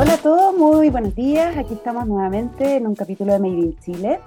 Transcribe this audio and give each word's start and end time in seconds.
Hola 0.00 0.14
a 0.14 0.16
todos, 0.16 0.56
muy 0.56 0.88
buenos 0.88 1.14
días. 1.14 1.58
Aquí 1.58 1.74
estamos 1.74 2.06
nuevamente 2.06 2.76
en 2.76 2.86
un 2.86 2.94
capítulo 2.94 3.34
de 3.34 3.38
Made 3.38 3.52
in 3.52 3.78
Chile. 3.80 4.20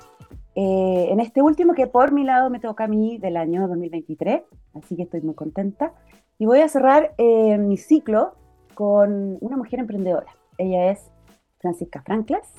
Eh, 0.54 1.08
en 1.10 1.20
este 1.20 1.42
último 1.42 1.74
que 1.74 1.88
por 1.88 2.12
mi 2.12 2.24
lado 2.24 2.52
me 2.52 2.60
toca 2.60 2.83
a 2.83 2.88
mí 2.88 3.17
del 3.17 3.38
año 3.38 3.67
2023, 3.67 4.44
así 4.75 4.96
que 4.96 5.01
estoy 5.01 5.22
muy 5.22 5.33
contenta. 5.33 5.96
Y 6.38 6.46
voy 6.46 6.59
a 6.59 6.67
cerrar 6.67 7.16
eh, 7.17 7.58
mi 7.58 7.78
ciclo 7.78 8.36
con 8.75 9.39
una 9.41 9.57
mujer 9.57 9.80
emprendedora. 9.80 10.28
Ella 10.59 10.91
es 10.91 11.09
Francisca 11.57 12.03
Franklas, 12.03 12.53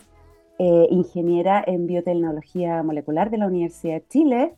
eh, 0.58 0.88
ingeniera 0.90 1.62
en 1.64 1.86
biotecnología 1.86 2.82
molecular 2.82 3.30
de 3.30 3.38
la 3.38 3.46
Universidad 3.46 3.94
de 3.94 4.08
Chile. 4.08 4.56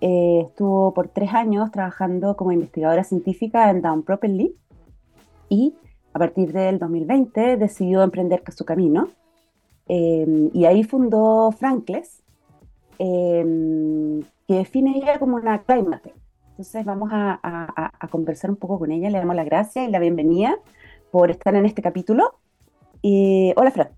estuvo 0.00 0.92
por 0.92 1.06
tres 1.06 1.32
años 1.34 1.70
trabajando 1.70 2.36
como 2.36 2.50
investigadora 2.50 3.04
científica 3.04 3.70
en 3.70 3.80
Down 3.80 4.02
Properly 4.02 4.56
y 5.48 5.76
a 6.12 6.18
partir 6.18 6.52
del 6.52 6.78
2020 6.78 7.56
decidió 7.56 8.02
emprender 8.02 8.42
su 8.54 8.64
camino 8.64 9.08
eh, 9.88 10.50
y 10.52 10.64
ahí 10.64 10.84
fundó 10.84 11.50
Frankles, 11.52 12.22
eh, 12.98 14.22
que 14.46 14.54
define 14.54 14.96
ella 14.96 15.18
como 15.18 15.36
una 15.36 15.62
climate. 15.62 16.14
Entonces 16.50 16.84
vamos 16.84 17.10
a, 17.12 17.90
conversar 18.10 18.50
un 18.50 18.56
poco 18.56 18.78
con 18.78 18.92
ella, 18.92 19.10
le 19.10 19.18
damos 19.18 19.34
las 19.34 19.46
gracias 19.46 19.88
y 19.88 19.90
la 19.90 19.98
bienvenida 19.98 20.56
por 21.10 21.30
estar 21.30 21.54
en 21.54 21.66
este 21.66 21.82
capítulo. 21.82 22.34
hola 23.02 23.70
Fran. 23.70 23.88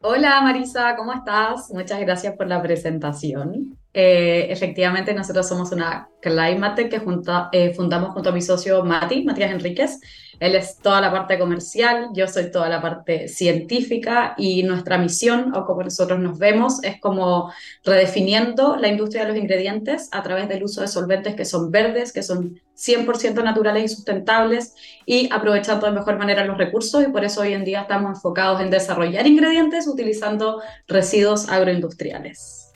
Hola 0.00 0.40
Marisa, 0.42 0.94
¿cómo 0.96 1.12
estás? 1.12 1.72
Muchas 1.72 1.98
gracias 2.00 2.36
por 2.36 2.46
la 2.46 2.62
presentación. 2.62 3.76
Eh, 3.92 4.46
efectivamente, 4.48 5.12
nosotros 5.12 5.48
somos 5.48 5.72
una 5.72 6.08
Climate 6.20 6.88
que 6.88 7.00
fundamos 7.00 8.10
junto 8.10 8.28
a 8.28 8.32
mi 8.32 8.40
socio 8.40 8.84
Mati, 8.84 9.24
Matías 9.24 9.50
Enríquez. 9.50 10.00
Él 10.40 10.54
es 10.54 10.78
toda 10.78 11.00
la 11.00 11.10
parte 11.10 11.38
comercial, 11.38 12.10
yo 12.14 12.28
soy 12.28 12.50
toda 12.50 12.68
la 12.68 12.80
parte 12.80 13.26
científica 13.26 14.34
y 14.38 14.62
nuestra 14.62 14.96
misión, 14.96 15.54
o 15.54 15.64
como 15.66 15.82
nosotros 15.82 16.20
nos 16.20 16.38
vemos, 16.38 16.82
es 16.84 17.00
como 17.00 17.52
redefiniendo 17.84 18.76
la 18.76 18.88
industria 18.88 19.22
de 19.22 19.28
los 19.30 19.38
ingredientes 19.38 20.08
a 20.12 20.22
través 20.22 20.48
del 20.48 20.62
uso 20.62 20.80
de 20.80 20.88
solventes 20.88 21.34
que 21.34 21.44
son 21.44 21.72
verdes, 21.72 22.12
que 22.12 22.22
son 22.22 22.60
100% 22.76 23.42
naturales 23.42 23.84
y 23.84 23.94
sustentables 23.94 24.74
y 25.04 25.28
aprovechando 25.32 25.86
de 25.86 25.92
mejor 25.92 26.16
manera 26.16 26.44
los 26.44 26.56
recursos 26.56 27.02
y 27.02 27.08
por 27.08 27.24
eso 27.24 27.40
hoy 27.40 27.52
en 27.52 27.64
día 27.64 27.82
estamos 27.82 28.10
enfocados 28.10 28.60
en 28.60 28.70
desarrollar 28.70 29.26
ingredientes 29.26 29.88
utilizando 29.88 30.62
residuos 30.86 31.48
agroindustriales. 31.48 32.72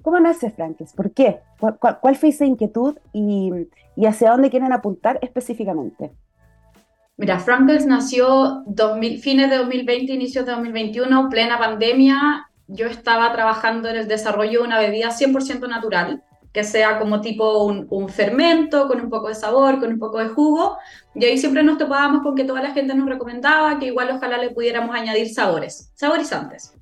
¿Cómo 0.00 0.18
nace 0.20 0.50
Frankes? 0.50 0.92
¿Por 0.94 1.12
qué? 1.12 1.40
¿Cuál, 1.58 2.16
fue 2.16 2.30
esa 2.30 2.44
inquietud 2.46 2.96
y 3.12 3.66
hacia 4.06 4.30
dónde 4.30 4.50
quieren 4.50 4.72
apuntar 4.72 5.18
específicamente? 5.22 6.12
Mira, 7.16 7.38
Frankels 7.38 7.86
nació 7.86 8.64
fines 9.20 9.48
de 9.48 9.56
2020, 9.58 10.12
inicios 10.12 10.44
de 10.44 10.52
2021, 10.52 11.28
plena 11.28 11.58
pandemia. 11.58 12.50
Yo 12.66 12.86
estaba 12.86 13.32
trabajando 13.32 13.88
en 13.88 13.96
el 13.96 14.08
desarrollo 14.08 14.60
de 14.60 14.66
una 14.66 14.80
bebida 14.80 15.10
100% 15.10 15.68
natural, 15.68 16.24
que 16.52 16.64
sea 16.64 16.98
como 16.98 17.20
tipo 17.20 17.64
un, 17.64 18.08
fermento, 18.08 18.88
con 18.88 19.00
un 19.00 19.10
poco 19.10 19.28
de 19.28 19.36
sabor, 19.36 19.78
con 19.78 19.92
un 19.92 19.98
poco 20.00 20.18
de 20.18 20.28
jugo. 20.28 20.76
Y 21.14 21.24
ahí 21.24 21.38
siempre 21.38 21.62
nos 21.62 21.78
topábamos 21.78 22.22
con 22.22 22.34
que 22.34 22.44
toda 22.44 22.62
la 22.62 22.72
gente 22.72 22.94
nos 22.94 23.08
recomendaba 23.08 23.78
que 23.78 23.86
igual 23.86 24.10
ojalá 24.10 24.38
le 24.38 24.50
pudiéramos 24.50 24.94
añadir 24.94 25.32
sabores, 25.32 25.92
saborizantes. 25.94 26.74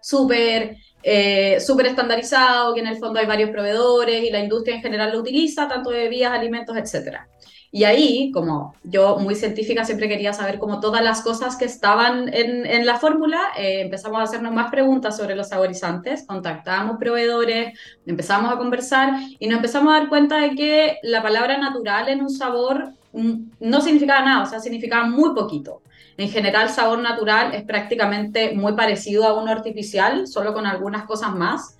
Súper 0.00 0.76
eh, 1.08 1.60
súper 1.60 1.86
estandarizado, 1.86 2.74
que 2.74 2.80
en 2.80 2.88
el 2.88 2.96
fondo 2.96 3.20
hay 3.20 3.26
varios 3.26 3.50
proveedores 3.50 4.24
y 4.24 4.30
la 4.30 4.40
industria 4.40 4.74
en 4.74 4.82
general 4.82 5.12
lo 5.12 5.20
utiliza, 5.20 5.68
tanto 5.68 5.90
de 5.90 5.98
bebidas, 5.98 6.32
alimentos, 6.32 6.76
etcétera. 6.76 7.28
Y 7.72 7.84
ahí, 7.84 8.30
como 8.32 8.74
yo 8.84 9.18
muy 9.18 9.34
científica 9.34 9.84
siempre 9.84 10.08
quería 10.08 10.32
saber 10.32 10.58
como 10.58 10.80
todas 10.80 11.02
las 11.02 11.20
cosas 11.22 11.56
que 11.56 11.64
estaban 11.64 12.30
en, 12.32 12.86
la 12.86 12.98
fórmula, 12.98 13.40
eh, 13.56 13.80
empezamos 13.82 14.20
a 14.20 14.22
hacernos 14.22 14.52
más 14.52 14.70
preguntas 14.70 15.16
sobre 15.16 15.34
los 15.34 15.48
saborizantes, 15.48 16.24
contactamos 16.26 16.98
proveedores, 16.98 17.78
empezamos 18.06 18.52
a 18.52 18.56
conversar 18.56 19.14
y 19.38 19.48
nos 19.48 19.56
empezamos 19.56 19.92
a 19.92 20.00
dar 20.00 20.08
cuenta 20.08 20.38
de 20.38 20.54
que 20.54 20.98
la 21.02 21.22
palabra 21.22 21.58
natural 21.58 22.08
en 22.08 22.22
un 22.22 22.30
sabor 22.30 22.92
mm, 23.12 23.34
no 23.60 23.80
significaba 23.80 24.24
nada, 24.24 24.44
o 24.44 24.46
sea, 24.46 24.60
significaba 24.60 25.06
muy 25.06 25.34
poquito. 25.34 25.82
En 26.18 26.30
general, 26.30 26.70
sabor 26.70 27.00
natural 27.00 27.54
es 27.54 27.62
prácticamente 27.64 28.54
muy 28.54 28.72
parecido 28.72 29.26
a 29.26 29.34
uno 29.34 29.50
artificial, 29.50 30.26
solo 30.26 30.54
con 30.54 30.66
algunas 30.66 31.04
cosas 31.04 31.34
más. 31.34 31.75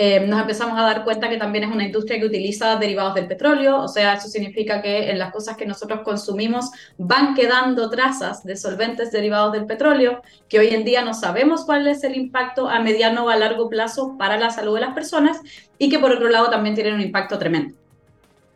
Eh, 0.00 0.20
nos 0.20 0.40
empezamos 0.40 0.78
a 0.78 0.82
dar 0.82 1.02
cuenta 1.02 1.28
que 1.28 1.38
también 1.38 1.64
es 1.64 1.74
una 1.74 1.82
industria 1.82 2.20
que 2.20 2.26
utiliza 2.26 2.76
derivados 2.76 3.16
del 3.16 3.26
petróleo, 3.26 3.82
o 3.82 3.88
sea, 3.88 4.14
eso 4.14 4.28
significa 4.28 4.80
que 4.80 5.10
en 5.10 5.18
las 5.18 5.32
cosas 5.32 5.56
que 5.56 5.66
nosotros 5.66 6.02
consumimos 6.04 6.70
van 6.98 7.34
quedando 7.34 7.90
trazas 7.90 8.44
de 8.44 8.54
solventes 8.56 9.10
derivados 9.10 9.52
del 9.54 9.66
petróleo, 9.66 10.22
que 10.48 10.60
hoy 10.60 10.68
en 10.68 10.84
día 10.84 11.02
no 11.02 11.14
sabemos 11.14 11.64
cuál 11.64 11.88
es 11.88 12.04
el 12.04 12.14
impacto 12.14 12.68
a 12.68 12.78
mediano 12.78 13.24
o 13.24 13.28
a 13.28 13.34
largo 13.34 13.68
plazo 13.68 14.14
para 14.16 14.38
la 14.38 14.50
salud 14.50 14.76
de 14.76 14.82
las 14.82 14.94
personas 14.94 15.40
y 15.78 15.88
que 15.88 15.98
por 15.98 16.12
otro 16.12 16.28
lado 16.28 16.48
también 16.48 16.76
tienen 16.76 16.94
un 16.94 17.00
impacto 17.00 17.36
tremendo. 17.36 17.77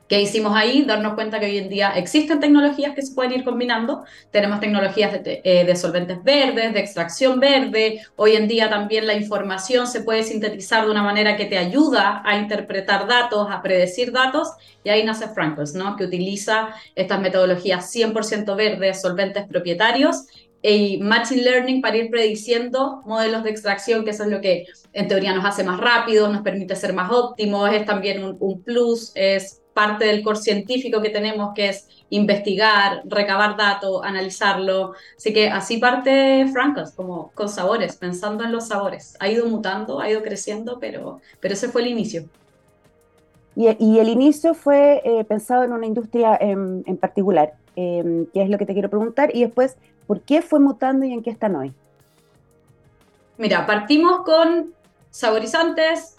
¿Qué 0.08 0.20
hicimos 0.20 0.54
ahí? 0.54 0.84
Darnos 0.84 1.14
cuenta 1.14 1.40
que 1.40 1.46
hoy 1.46 1.58
en 1.58 1.68
día 1.68 1.92
existen 1.96 2.38
tecnologías 2.40 2.94
que 2.94 3.02
se 3.02 3.14
pueden 3.14 3.32
ir 3.32 3.44
combinando. 3.44 4.04
Tenemos 4.30 4.60
tecnologías 4.60 5.12
de, 5.24 5.40
eh, 5.42 5.64
de, 5.64 5.76
solventes 5.76 6.22
verdes, 6.22 6.74
de 6.74 6.80
extracción 6.80 7.40
verde. 7.40 8.02
Hoy 8.16 8.36
en 8.36 8.46
día 8.46 8.68
también 8.68 9.06
la 9.06 9.14
información 9.14 9.86
se 9.86 10.02
puede 10.02 10.22
sintetizar 10.22 10.84
de 10.84 10.90
una 10.90 11.02
manera 11.02 11.36
que 11.36 11.46
te 11.46 11.56
ayuda 11.56 12.22
a 12.24 12.36
interpretar 12.36 13.06
datos, 13.06 13.48
a 13.50 13.62
predecir 13.62 14.12
datos. 14.12 14.50
Y 14.84 14.90
ahí 14.90 15.02
nace 15.04 15.28
Frankels, 15.28 15.74
¿no? 15.74 15.96
que 15.96 16.04
utiliza 16.04 16.74
estas 16.94 17.20
metodologías 17.20 17.90
100% 17.94 18.54
verdes, 18.56 19.00
solventes 19.00 19.46
propietarios 19.46 20.26
y 20.62 20.98
Machine 20.98 21.42
Learning 21.42 21.82
para 21.82 21.96
ir 21.96 22.10
prediciendo 22.10 23.02
modelos 23.04 23.42
de 23.42 23.50
extracción, 23.50 24.04
que 24.04 24.10
eso 24.10 24.24
es 24.24 24.30
lo 24.30 24.40
que 24.40 24.66
en 24.92 25.08
teoría 25.08 25.34
nos 25.34 25.44
hace 25.44 25.64
más 25.64 25.80
rápido, 25.80 26.28
nos 26.28 26.42
permite 26.42 26.76
ser 26.76 26.92
más 26.92 27.10
óptimos, 27.10 27.72
es 27.72 27.84
también 27.84 28.22
un, 28.22 28.36
un 28.38 28.62
plus, 28.62 29.10
es 29.14 29.61
parte 29.72 30.04
del 30.04 30.22
core 30.22 30.38
científico 30.38 31.00
que 31.00 31.10
tenemos, 31.10 31.54
que 31.54 31.68
es 31.68 31.88
investigar, 32.10 33.02
recabar 33.04 33.56
datos, 33.56 34.02
analizarlo. 34.04 34.92
Así 35.16 35.32
que 35.32 35.48
así 35.48 35.78
parte 35.78 36.46
Frankos, 36.52 36.92
como 36.92 37.30
con 37.34 37.48
sabores, 37.48 37.96
pensando 37.96 38.44
en 38.44 38.52
los 38.52 38.68
sabores. 38.68 39.16
Ha 39.18 39.28
ido 39.28 39.46
mutando, 39.46 40.00
ha 40.00 40.10
ido 40.10 40.22
creciendo, 40.22 40.78
pero, 40.78 41.20
pero 41.40 41.54
ese 41.54 41.68
fue 41.68 41.82
el 41.82 41.88
inicio. 41.88 42.24
Y, 43.56 43.68
y 43.78 43.98
el 43.98 44.08
inicio 44.08 44.54
fue 44.54 45.02
eh, 45.04 45.24
pensado 45.24 45.62
en 45.64 45.72
una 45.72 45.86
industria 45.86 46.36
en, 46.40 46.82
en 46.86 46.96
particular, 46.96 47.54
eh, 47.76 48.26
que 48.32 48.42
es 48.42 48.48
lo 48.48 48.58
que 48.58 48.66
te 48.66 48.72
quiero 48.72 48.88
preguntar, 48.88 49.30
y 49.34 49.42
después, 49.42 49.76
¿por 50.06 50.20
qué 50.20 50.40
fue 50.42 50.58
mutando 50.60 51.04
y 51.04 51.12
en 51.12 51.22
qué 51.22 51.30
están 51.30 51.56
hoy? 51.56 51.72
Mira, 53.36 53.66
partimos 53.66 54.20
con 54.20 54.72
saborizantes, 55.10 56.16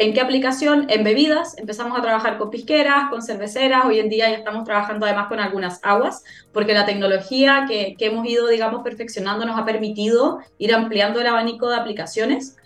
¿En 0.00 0.14
qué 0.14 0.22
aplicación? 0.22 0.86
En 0.88 1.04
bebidas. 1.04 1.58
Empezamos 1.58 1.98
a 1.98 2.00
trabajar 2.00 2.38
con 2.38 2.48
pisqueras, 2.48 3.10
con 3.10 3.20
cerveceras. 3.20 3.84
Hoy 3.84 3.98
en 3.98 4.08
día 4.08 4.30
ya 4.30 4.36
estamos 4.36 4.64
trabajando 4.64 5.04
además 5.04 5.28
con 5.28 5.40
algunas 5.40 5.78
aguas, 5.82 6.24
porque 6.54 6.72
la 6.72 6.86
tecnología 6.86 7.66
que, 7.68 7.96
hemos 7.98 8.26
ido, 8.26 8.48
digamos, 8.48 8.82
perfeccionando 8.82 9.44
nos 9.44 9.58
ha 9.58 9.66
permitido 9.66 10.38
ir 10.56 10.72
ampliando 10.72 11.20
el 11.20 11.26
abanico 11.26 11.68
de 11.68 11.76
aplicaciones. 11.76 12.56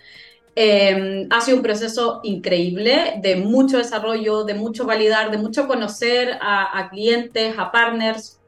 Em, 0.55 1.27
ha 1.29 1.41
sido 1.41 1.57
un 1.57 1.63
proceso 1.63 2.21
increíble 2.23 3.15
de 3.21 3.35
mucho 3.35 3.79
desarrollo, 3.79 4.45
de 4.45 4.53
mucho 4.53 4.85
validar, 4.85 5.29
de 5.29 5.37
mucho 5.37 5.67
conocer 5.67 6.37
a 6.39 6.87
clientes, 6.89 7.53
a 7.57 7.69
partners. 7.69 8.39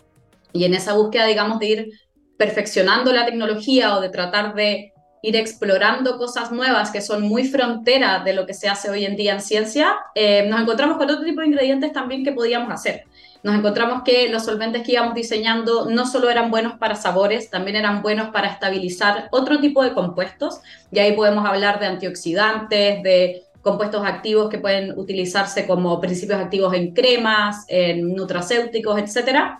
Y 0.53 0.63
en 0.63 0.73
esa 0.73 0.93
búsqueda, 0.93 1.25
digamos, 1.25 1.59
de 1.59 1.65
ir 1.65 1.91
perfeccionando 2.37 3.11
la 3.11 3.25
tecnología 3.25 3.97
o 3.97 3.99
de 3.99 4.07
tratar 4.07 4.53
de 4.55 4.93
ir 5.27 5.35
explorando 5.35 6.17
cosas 6.17 6.53
nuevas 6.53 6.89
que 6.89 7.01
son 7.01 7.21
muy 7.23 7.43
frontera 7.43 8.19
de 8.19 8.31
lo 8.31 8.45
que 8.45 8.53
se 8.53 8.69
hace 8.69 8.89
hoy 8.89 9.03
en 9.03 9.17
día 9.17 9.33
en 9.33 9.41
ciencia, 9.41 9.97
eh, 10.15 10.47
nos 10.47 10.61
encontramos 10.61 10.95
con 10.97 11.09
otro 11.09 11.25
tipo 11.25 11.41
de 11.41 11.47
ingredientes 11.47 11.91
también 11.91 12.23
que 12.23 12.31
podíamos 12.31 12.71
hacer. 12.71 13.03
Nos 13.43 13.53
encontramos 13.53 14.03
que 14.03 14.29
los 14.29 14.45
solventes 14.45 14.83
que 14.83 14.93
íbamos 14.93 15.15
diseñando 15.15 15.89
no 15.89 16.07
solo 16.07 16.29
eran 16.29 16.49
buenos 16.49 16.77
para 16.79 16.95
sabores, 16.95 17.49
también 17.49 17.75
eran 17.75 18.01
buenos 18.01 18.29
para 18.29 18.47
estabilizar 18.47 19.27
otro 19.31 19.59
tipo 19.59 19.83
de 19.83 19.93
compuestos. 19.93 20.61
Y 20.93 20.99
ahí 20.99 21.11
podemos 21.11 21.45
hablar 21.45 21.79
de 21.81 21.87
antioxidantes, 21.87 23.03
de 23.03 23.43
compuestos 23.61 24.05
activos 24.05 24.49
que 24.49 24.59
pueden 24.59 24.97
utilizarse 24.97 25.67
como 25.67 25.99
principios 25.99 26.39
activos 26.39 26.73
en 26.73 26.93
cremas, 26.93 27.65
en 27.67 28.15
nutracéuticos, 28.15 28.97
etc. 28.97 29.59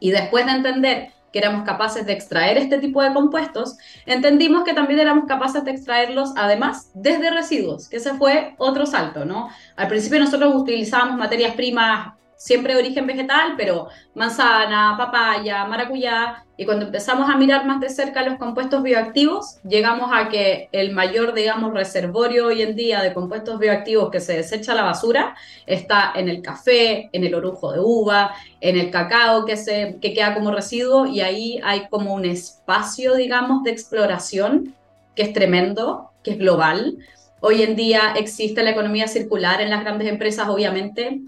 Y 0.00 0.10
después 0.10 0.44
de 0.44 0.52
entender 0.52 1.10
que 1.32 1.38
éramos 1.38 1.64
capaces 1.64 2.06
de 2.06 2.12
extraer 2.12 2.56
este 2.58 2.78
tipo 2.78 3.02
de 3.02 3.12
compuestos, 3.12 3.76
entendimos 4.06 4.64
que 4.64 4.74
también 4.74 5.00
éramos 5.00 5.26
capaces 5.26 5.64
de 5.64 5.70
extraerlos 5.70 6.32
además 6.36 6.90
desde 6.94 7.30
residuos, 7.30 7.88
que 7.88 7.96
ese 7.98 8.14
fue 8.14 8.54
otro 8.58 8.86
salto, 8.86 9.24
¿no? 9.24 9.48
Al 9.76 9.88
principio 9.88 10.20
nosotros 10.20 10.54
utilizábamos 10.54 11.18
materias 11.18 11.54
primas 11.54 12.14
siempre 12.38 12.72
de 12.72 12.78
origen 12.78 13.06
vegetal, 13.06 13.54
pero 13.56 13.88
manzana, 14.14 14.94
papaya, 14.96 15.64
maracuyá, 15.64 16.44
y 16.56 16.64
cuando 16.64 16.86
empezamos 16.86 17.28
a 17.28 17.36
mirar 17.36 17.66
más 17.66 17.80
de 17.80 17.90
cerca 17.90 18.22
los 18.22 18.38
compuestos 18.38 18.82
bioactivos, 18.82 19.58
llegamos 19.64 20.10
a 20.12 20.28
que 20.28 20.68
el 20.70 20.92
mayor, 20.92 21.34
digamos, 21.34 21.74
reservorio 21.74 22.46
hoy 22.46 22.62
en 22.62 22.76
día 22.76 23.02
de 23.02 23.12
compuestos 23.12 23.58
bioactivos 23.58 24.10
que 24.10 24.20
se 24.20 24.36
desecha 24.36 24.74
la 24.74 24.84
basura 24.84 25.34
está 25.66 26.12
en 26.14 26.28
el 26.28 26.40
café, 26.40 27.10
en 27.12 27.24
el 27.24 27.34
orujo 27.34 27.72
de 27.72 27.80
uva, 27.80 28.32
en 28.60 28.78
el 28.78 28.90
cacao 28.92 29.44
que, 29.44 29.56
se, 29.56 29.98
que 30.00 30.14
queda 30.14 30.34
como 30.34 30.52
residuo, 30.52 31.06
y 31.06 31.20
ahí 31.20 31.60
hay 31.64 31.88
como 31.88 32.14
un 32.14 32.24
espacio, 32.24 33.16
digamos, 33.16 33.64
de 33.64 33.72
exploración 33.72 34.76
que 35.16 35.22
es 35.22 35.32
tremendo, 35.32 36.12
que 36.22 36.30
es 36.30 36.38
global. 36.38 36.98
Hoy 37.40 37.62
en 37.62 37.74
día 37.74 38.14
existe 38.16 38.62
la 38.62 38.70
economía 38.70 39.08
circular 39.08 39.60
en 39.60 39.70
las 39.70 39.80
grandes 39.80 40.06
empresas, 40.06 40.48
obviamente, 40.48 41.20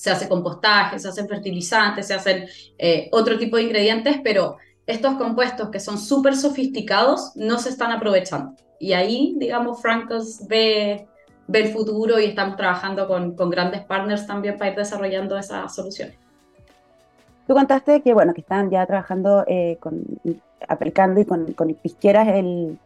se 0.00 0.10
hace 0.10 0.30
compostaje, 0.30 0.98
se 0.98 1.08
hacen 1.08 1.28
fertilizantes, 1.28 2.06
se 2.06 2.14
hacen 2.14 2.46
eh, 2.78 3.10
otro 3.12 3.36
tipo 3.36 3.58
de 3.58 3.64
ingredientes, 3.64 4.16
pero 4.24 4.56
estos 4.86 5.16
compuestos 5.16 5.68
que 5.68 5.78
son 5.78 5.98
súper 5.98 6.34
sofisticados 6.36 7.32
no 7.34 7.58
se 7.58 7.68
están 7.68 7.92
aprovechando. 7.92 8.54
Y 8.78 8.94
ahí, 8.94 9.34
digamos, 9.36 9.82
Frankos 9.82 10.48
ve, 10.48 11.06
ve 11.46 11.58
el 11.60 11.68
futuro 11.68 12.18
y 12.18 12.24
estamos 12.24 12.56
trabajando 12.56 13.06
con, 13.06 13.36
con 13.36 13.50
grandes 13.50 13.82
partners 13.82 14.26
también 14.26 14.56
para 14.56 14.70
ir 14.70 14.78
desarrollando 14.78 15.36
esas 15.36 15.74
soluciones. 15.74 16.16
Tú 17.46 17.52
contaste 17.52 18.00
que, 18.00 18.14
bueno, 18.14 18.32
que 18.32 18.40
están 18.40 18.70
ya 18.70 18.86
trabajando, 18.86 19.44
eh, 19.46 19.76
con, 19.80 20.02
aplicando 20.66 21.20
y 21.20 21.26
con, 21.26 21.52
con 21.52 21.74
pisqueras 21.74 22.26
el, 22.26 22.78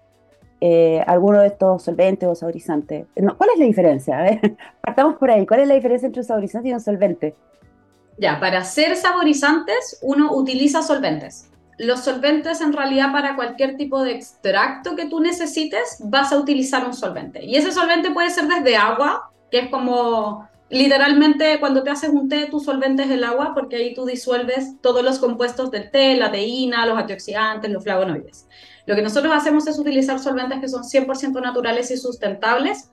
eh, 0.66 1.04
alguno 1.06 1.42
de 1.42 1.48
estos 1.48 1.82
solventes 1.82 2.26
o 2.26 2.34
saborizantes. 2.34 3.04
¿Cuál 3.36 3.50
es 3.52 3.58
la 3.58 3.66
diferencia? 3.66 4.18
A 4.18 4.22
ver, 4.22 4.56
partamos 4.80 5.16
por 5.16 5.30
ahí. 5.30 5.44
¿Cuál 5.44 5.60
es 5.60 5.68
la 5.68 5.74
diferencia 5.74 6.06
entre 6.06 6.22
un 6.22 6.26
saborizante 6.26 6.70
y 6.70 6.72
un 6.72 6.80
solvente? 6.80 7.34
Ya, 8.16 8.40
para 8.40 8.60
hacer 8.60 8.96
saborizantes 8.96 9.98
uno 10.00 10.34
utiliza 10.34 10.80
solventes. 10.80 11.50
Los 11.76 12.00
solventes 12.00 12.62
en 12.62 12.72
realidad 12.72 13.12
para 13.12 13.36
cualquier 13.36 13.76
tipo 13.76 14.02
de 14.02 14.12
extracto 14.12 14.96
que 14.96 15.04
tú 15.04 15.20
necesites 15.20 15.98
vas 16.00 16.32
a 16.32 16.38
utilizar 16.38 16.86
un 16.86 16.94
solvente. 16.94 17.44
Y 17.44 17.56
ese 17.56 17.70
solvente 17.70 18.12
puede 18.12 18.30
ser 18.30 18.48
desde 18.48 18.74
agua, 18.74 19.32
que 19.50 19.58
es 19.58 19.68
como 19.68 20.48
literalmente 20.70 21.60
cuando 21.60 21.82
te 21.82 21.90
haces 21.90 22.08
un 22.08 22.30
té, 22.30 22.46
tu 22.46 22.58
solvente 22.58 23.02
es 23.02 23.10
el 23.10 23.22
agua 23.22 23.52
porque 23.52 23.76
ahí 23.76 23.92
tú 23.92 24.06
disuelves 24.06 24.80
todos 24.80 25.04
los 25.04 25.18
compuestos 25.18 25.70
del 25.70 25.90
té, 25.90 26.16
la 26.16 26.32
teína, 26.32 26.86
los 26.86 26.96
antioxidantes, 26.96 27.70
los 27.70 27.84
flavonoides. 27.84 28.46
Lo 28.86 28.94
que 28.94 29.02
nosotros 29.02 29.32
hacemos 29.34 29.66
es 29.66 29.78
utilizar 29.78 30.18
solventes 30.18 30.60
que 30.60 30.68
son 30.68 30.82
100% 30.82 31.40
naturales 31.40 31.90
y 31.90 31.96
sustentables 31.96 32.90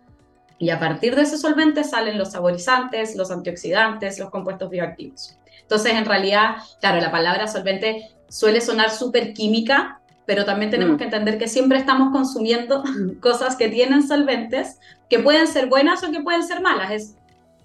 y 0.62 0.70
a 0.70 0.80
partir 0.80 1.16
de 1.16 1.24
ese 1.24 1.40
solvente 1.40 1.84
salen 1.84 2.20
los 2.20 2.34
saborizantes, 2.34 3.16
los 3.16 3.32
antioxidantes, 3.32 4.20
los 4.20 4.30
compuestos 4.30 4.70
bioactivos. 4.70 5.36
Entonces, 5.60 5.94
en 5.94 6.06
realidad, 6.06 6.58
claro, 6.80 7.02
la 7.02 7.12
palabra 7.12 7.48
solvente 7.48 8.12
suele 8.30 8.62
sonar 8.62 8.92
súper 8.92 9.34
química, 9.34 10.02
pero 10.28 10.46
también 10.46 10.70
tenemos 10.70 10.96
mm. 10.96 10.98
que 10.98 11.04
entender 11.06 11.40
que 11.40 11.48
siempre 11.48 11.80
estamos 11.80 12.12
consumiendo 12.12 12.84
cosas 13.22 13.56
que 13.56 13.70
tienen 13.70 14.08
solventes, 14.08 14.78
que 15.10 15.18
pueden 15.18 15.48
ser 15.48 15.68
buenas 15.68 16.04
o 16.04 16.12
que 16.12 16.22
pueden 16.22 16.44
ser 16.44 16.62
malas. 16.62 16.92
Es, 16.92 17.16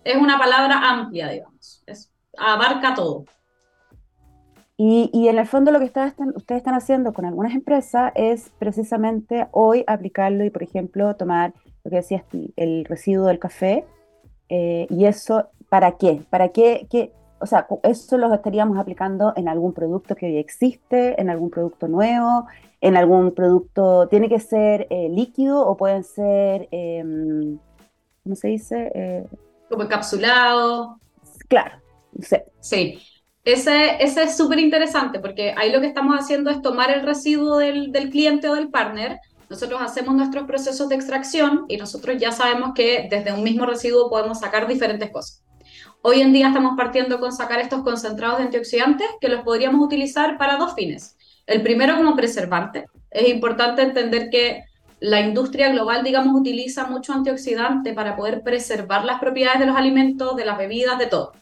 es 0.02 0.17
una 0.17 0.38
palabra 0.38 0.81
amplia, 0.88 1.29
digamos. 1.29 1.82
Es, 1.84 2.11
abarca 2.38 2.94
todo. 2.94 3.26
Y, 4.78 5.28
en 5.28 5.38
el 5.38 5.46
fondo 5.46 5.70
lo 5.70 5.78
que 5.78 5.87
ustedes 5.87 6.14
están 6.49 6.75
haciendo 6.75 7.14
con 7.14 7.25
algunas 7.25 7.55
empresas 7.55 8.12
es 8.14 8.50
precisamente 8.58 9.49
hoy 9.52 9.84
aplicarlo 9.87 10.44
y, 10.44 10.50
por 10.50 10.62
ejemplo, 10.62 11.17
tomar 11.17 11.55
lo 11.82 11.90
que 11.90 11.96
decías 11.96 12.25
el 12.56 12.84
residuo 12.84 13.26
del 13.26 13.38
café. 13.38 13.87
Eh, 14.50 14.87
¿Y 14.90 15.06
eso 15.06 15.49
para 15.70 15.93
qué? 15.93 16.23
¿Para 16.28 16.50
qué, 16.50 16.87
qué? 16.90 17.12
O 17.40 17.46
sea, 17.46 17.67
eso 17.84 18.19
lo 18.19 18.32
estaríamos 18.34 18.78
aplicando 18.78 19.32
en 19.37 19.49
algún 19.49 19.73
producto 19.73 20.14
que 20.14 20.26
hoy 20.26 20.37
existe, 20.37 21.20
en 21.20 21.31
algún 21.31 21.50
producto 21.50 21.88
nuevo, 21.88 22.46
en 22.82 22.96
algún 22.96 23.32
producto, 23.32 24.08
tiene 24.08 24.29
que 24.29 24.40
ser 24.40 24.87
eh, 24.90 25.08
líquido 25.08 25.67
o 25.67 25.76
pueden 25.76 26.05
ser, 26.05 26.69
em, 26.70 27.58
¿cómo 28.22 28.37
se 28.37 28.49
dice? 28.49 28.93
Eh, 28.94 29.26
Como 29.70 29.84
encapsulado. 29.84 30.99
Claro, 31.49 31.76
sí. 32.20 32.37
sí. 32.61 32.99
Ese, 33.46 34.02
es 34.02 34.37
súper 34.37 34.58
interesante 34.58 35.20
porque 35.20 35.54
ahí 35.56 35.70
lo 35.70 35.81
que 35.81 35.87
estamos 35.87 36.19
haciendo 36.19 36.50
es 36.50 36.60
tomar 36.62 36.90
el 36.90 37.04
residuo 37.04 37.58
del, 37.58 37.93
del, 37.93 38.10
cliente 38.10 38.48
o 38.48 38.56
del 38.56 38.70
partner. 38.70 39.20
Nosotros 39.48 39.81
hacemos 39.81 40.16
nuestros 40.16 40.48
procesos 40.48 40.88
de 40.88 40.96
extracción 40.96 41.64
y 41.69 41.76
nosotros 41.76 42.16
ya 42.19 42.32
sabemos 42.32 42.72
que 42.75 43.06
desde 43.08 43.32
un 43.32 43.44
mismo 43.44 43.64
residuo 43.64 44.10
podemos 44.10 44.40
sacar 44.40 44.66
diferentes 44.66 45.12
cosas. 45.12 45.44
Hoy 46.02 46.22
en 46.22 46.32
día 46.32 46.48
estamos 46.48 46.76
partiendo 46.76 47.20
con 47.20 47.32
sacar 47.32 47.60
estos 47.60 47.84
concentrados 47.84 48.38
de 48.38 48.46
antioxidantes 48.46 49.06
que 49.20 49.28
los 49.28 49.44
podríamos 49.44 49.81
utilizar 49.81 50.38
para 50.38 50.56
dos 50.56 50.75
fines. 50.75 51.16
El 51.46 51.62
primero 51.62 51.96
como 51.96 52.16
preservante. 52.16 52.87
Es 53.12 53.28
importante 53.28 53.82
entender 53.82 54.28
que 54.28 54.64
la 54.98 55.20
industria 55.20 55.69
global, 55.69 56.02
digamos, 56.02 56.34
utiliza 56.34 56.88
mucho 56.88 57.12
antioxidante 57.12 57.93
para 57.93 58.16
poder 58.16 58.43
preservar 58.43 59.04
las 59.04 59.20
propiedades 59.20 59.60
de 59.60 59.66
los 59.66 59.76
alimentos, 59.76 60.34
de 60.37 60.44
las 60.44 60.58
bebidas, 60.58 60.98
de 60.98 61.06
todo. 61.06 61.32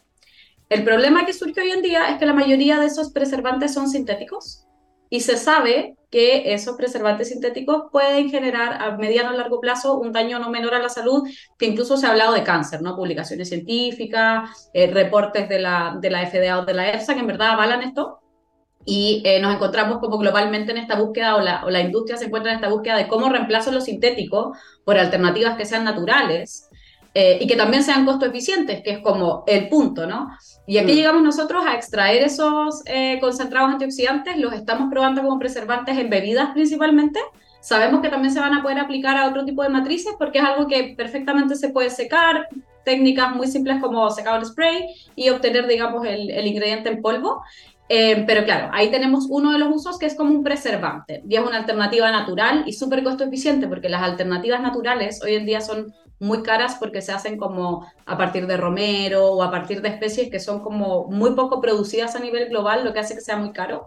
El 0.69 0.83
problema 0.83 1.25
que 1.25 1.33
surge 1.33 1.61
hoy 1.61 1.71
en 1.71 1.81
día 1.81 2.09
es 2.09 2.17
que 2.17 2.25
la 2.25 2.33
mayoría 2.33 2.79
de 2.79 2.87
esos 2.87 3.11
preservantes 3.11 3.73
son 3.73 3.87
sintéticos 3.87 4.65
y 5.09 5.19
se 5.21 5.37
sabe 5.37 5.95
que 6.09 6.53
esos 6.53 6.75
preservantes 6.75 7.29
sintéticos 7.29 7.83
pueden 7.91 8.29
generar 8.29 8.81
a 8.81 8.97
mediano 8.97 9.29
o 9.29 9.33
largo 9.33 9.59
plazo 9.59 9.99
un 9.99 10.11
daño 10.11 10.39
no 10.39 10.49
menor 10.49 10.73
a 10.73 10.79
la 10.79 10.89
salud, 10.89 11.27
que 11.57 11.67
incluso 11.67 11.97
se 11.97 12.07
ha 12.07 12.11
hablado 12.11 12.33
de 12.33 12.43
cáncer, 12.43 12.81
¿no? 12.81 12.95
Publicaciones 12.95 13.49
científicas, 13.49 14.69
eh, 14.73 14.87
reportes 14.87 15.47
de 15.49 15.59
la, 15.59 15.97
de 16.01 16.09
la 16.09 16.25
FDA 16.25 16.59
o 16.59 16.65
de 16.65 16.73
la 16.73 16.89
EFSA 16.89 17.13
que 17.13 17.19
en 17.19 17.27
verdad 17.27 17.49
avalan 17.51 17.83
esto. 17.83 18.19
Y 18.85 19.23
eh, 19.25 19.39
nos 19.41 19.53
encontramos 19.53 19.97
como 19.99 20.17
globalmente 20.17 20.71
en 20.71 20.77
esta 20.77 20.95
búsqueda, 20.95 21.35
o 21.35 21.41
la, 21.41 21.65
o 21.65 21.69
la 21.69 21.81
industria 21.81 22.17
se 22.17 22.25
encuentra 22.25 22.51
en 22.51 22.57
esta 22.57 22.69
búsqueda 22.69 22.97
de 22.97 23.07
cómo 23.07 23.29
reemplazo 23.29 23.71
los 23.71 23.85
sintéticos 23.85 24.57
por 24.83 24.97
alternativas 24.97 25.57
que 25.57 25.65
sean 25.65 25.83
naturales 25.83 26.69
eh, 27.17 27.37
y 27.39 27.47
que 27.47 27.55
también 27.55 27.81
sean 27.81 28.05
costo 28.05 28.25
eficientes, 28.25 28.83
que 28.83 28.91
es 28.91 28.99
como 28.99 29.45
el 29.47 29.69
punto, 29.69 30.05
¿no? 30.05 30.27
Y 30.67 30.79
aquí 30.79 30.91
mm. 30.91 30.95
llegamos 30.95 31.23
nosotros 31.23 31.65
a 31.65 31.73
extraer 31.73 32.23
esos 32.23 32.83
eh, 32.87 33.19
concentrados 33.21 33.71
antioxidantes, 33.71 34.35
los 34.37 34.51
estamos 34.51 34.89
probando 34.91 35.23
como 35.23 35.39
preservantes 35.39 35.97
en 35.97 36.09
bebidas 36.09 36.49
principalmente. 36.53 37.21
Sabemos 37.61 38.01
que 38.01 38.09
también 38.09 38.33
se 38.33 38.41
van 38.41 38.53
a 38.53 38.61
poder 38.61 38.79
aplicar 38.79 39.15
a 39.15 39.29
otro 39.29 39.45
tipo 39.45 39.63
de 39.63 39.69
matrices 39.69 40.13
porque 40.19 40.39
es 40.39 40.43
algo 40.43 40.67
que 40.67 40.93
perfectamente 40.97 41.55
se 41.55 41.69
puede 41.69 41.89
secar, 41.89 42.49
técnicas 42.83 43.33
muy 43.33 43.47
simples 43.47 43.81
como 43.81 44.11
secado 44.11 44.37
el 44.37 44.45
spray 44.45 44.85
y 45.15 45.29
obtener, 45.29 45.67
digamos, 45.67 46.05
el, 46.05 46.29
el 46.29 46.45
ingrediente 46.45 46.89
en 46.89 47.01
polvo. 47.01 47.43
Eh, 47.87 48.23
pero 48.25 48.43
claro, 48.43 48.69
ahí 48.73 48.89
tenemos 48.89 49.27
uno 49.29 49.51
de 49.51 49.59
los 49.59 49.73
usos 49.73 49.99
que 49.99 50.07
es 50.07 50.15
como 50.15 50.31
un 50.31 50.43
preservante 50.43 51.21
y 51.29 51.35
es 51.35 51.41
una 51.41 51.57
alternativa 51.57 52.11
natural 52.11 52.63
y 52.65 52.73
súper 52.73 53.03
costo 53.03 53.23
eficiente 53.23 53.67
porque 53.67 53.89
las 53.89 54.01
alternativas 54.01 54.61
naturales 54.61 55.21
hoy 55.23 55.35
en 55.35 55.45
día 55.45 55.61
son 55.61 55.93
muy 56.19 56.43
caras 56.43 56.75
porque 56.79 57.01
se 57.01 57.11
hacen 57.11 57.37
como 57.37 57.85
a 58.05 58.17
partir 58.17 58.47
de 58.47 58.57
romero 58.57 59.27
o 59.31 59.43
a 59.43 59.51
partir 59.51 59.81
de 59.81 59.89
especies 59.89 60.29
que 60.29 60.39
son 60.39 60.61
como 60.61 61.07
muy 61.07 61.31
poco 61.31 61.61
producidas 61.61 62.15
a 62.15 62.19
nivel 62.19 62.49
global, 62.49 62.83
lo 62.85 62.93
que 62.93 62.99
hace 62.99 63.15
que 63.15 63.21
sea 63.21 63.37
muy 63.37 63.51
caro. 63.51 63.85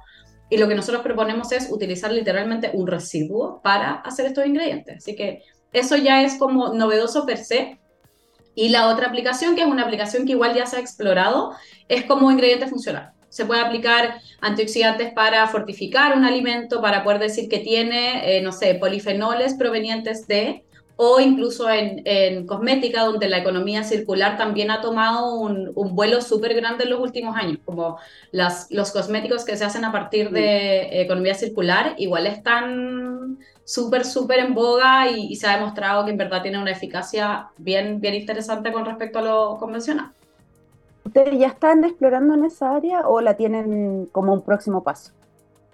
Y 0.50 0.56
lo 0.56 0.68
que 0.68 0.74
nosotros 0.74 1.02
proponemos 1.02 1.52
es 1.52 1.70
utilizar 1.70 2.10
literalmente 2.10 2.70
un 2.72 2.86
residuo 2.86 3.60
para 3.62 3.92
hacer 3.94 4.26
estos 4.26 4.46
ingredientes. 4.46 4.98
Así 4.98 5.14
que 5.14 5.42
eso 5.72 5.96
ya 5.96 6.22
es 6.22 6.36
como 6.36 6.72
novedoso 6.72 7.26
per 7.26 7.38
se. 7.38 7.78
Y 8.54 8.70
la 8.70 8.88
otra 8.88 9.06
aplicación, 9.06 9.54
que 9.54 9.62
es 9.62 9.66
una 9.66 9.82
aplicación 9.82 10.26
que 10.26 10.32
igual 10.32 10.54
ya 10.54 10.66
se 10.66 10.76
ha 10.76 10.80
explorado, 10.80 11.52
es 11.88 12.04
como 12.04 12.30
ingrediente 12.30 12.66
funcional. 12.66 13.12
Se 13.28 13.44
puede 13.44 13.60
aplicar 13.60 14.20
antioxidantes 14.40 15.12
para 15.12 15.46
fortificar 15.48 16.16
un 16.16 16.24
alimento, 16.24 16.80
para 16.80 17.04
poder 17.04 17.18
decir 17.18 17.48
que 17.48 17.58
tiene, 17.58 18.36
eh, 18.36 18.40
no 18.40 18.52
sé, 18.52 18.74
polifenoles 18.74 19.54
provenientes 19.54 20.26
de, 20.26 20.64
o 21.00 21.20
incluso 21.20 21.70
en, 21.70 22.44
cosmética, 22.44 23.04
donde 23.04 23.28
la 23.28 23.38
economía 23.38 23.84
circular 23.84 24.36
también 24.36 24.72
ha 24.72 24.80
tomado 24.80 25.32
un, 25.36 25.72
vuelo 25.94 26.20
súper 26.20 26.54
grande 26.54 26.84
en 26.84 26.90
los 26.90 26.98
últimos 26.98 27.36
años, 27.36 27.58
como 27.64 27.98
las, 28.32 28.66
los 28.72 28.90
cosméticos 28.90 29.44
que 29.44 29.56
se 29.56 29.64
hacen 29.64 29.84
a 29.84 29.92
partir 29.92 30.30
de 30.30 31.00
economía 31.00 31.34
circular, 31.34 31.94
igual 31.98 32.26
están 32.26 33.38
súper, 33.64 34.04
súper 34.04 34.40
en 34.40 34.54
boga 34.54 35.08
y, 35.08 35.36
se 35.36 35.46
ha 35.46 35.56
demostrado 35.56 36.04
que 36.04 36.10
en 36.10 36.16
verdad 36.16 36.42
tiene 36.42 36.60
una 36.60 36.72
eficacia 36.72 37.46
bien, 37.58 38.00
bien 38.00 38.14
interesante 38.14 38.72
con 38.72 38.84
respecto 38.84 39.20
a 39.20 39.22
lo 39.22 39.56
convencional. 39.56 40.10
¿Ustedes 41.04 41.38
ya 41.38 41.46
están 41.46 41.84
explorando 41.84 42.34
en 42.34 42.44
esa 42.44 42.74
área 42.74 43.06
o 43.06 43.20
la 43.20 43.34
tienen 43.34 44.06
como 44.10 44.32
un 44.32 44.42
próximo 44.42 44.82
paso? 44.82 45.12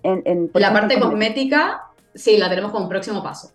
En, 0.03 0.51
la 0.53 0.71
parte 0.71 1.01
cosmética, 1.01 1.85
sí, 2.15 2.37
la 2.37 2.51
tenemos 2.51 2.73
como 2.73 2.85
un 2.85 2.91
próximo 2.91 3.23
paso 3.23 3.55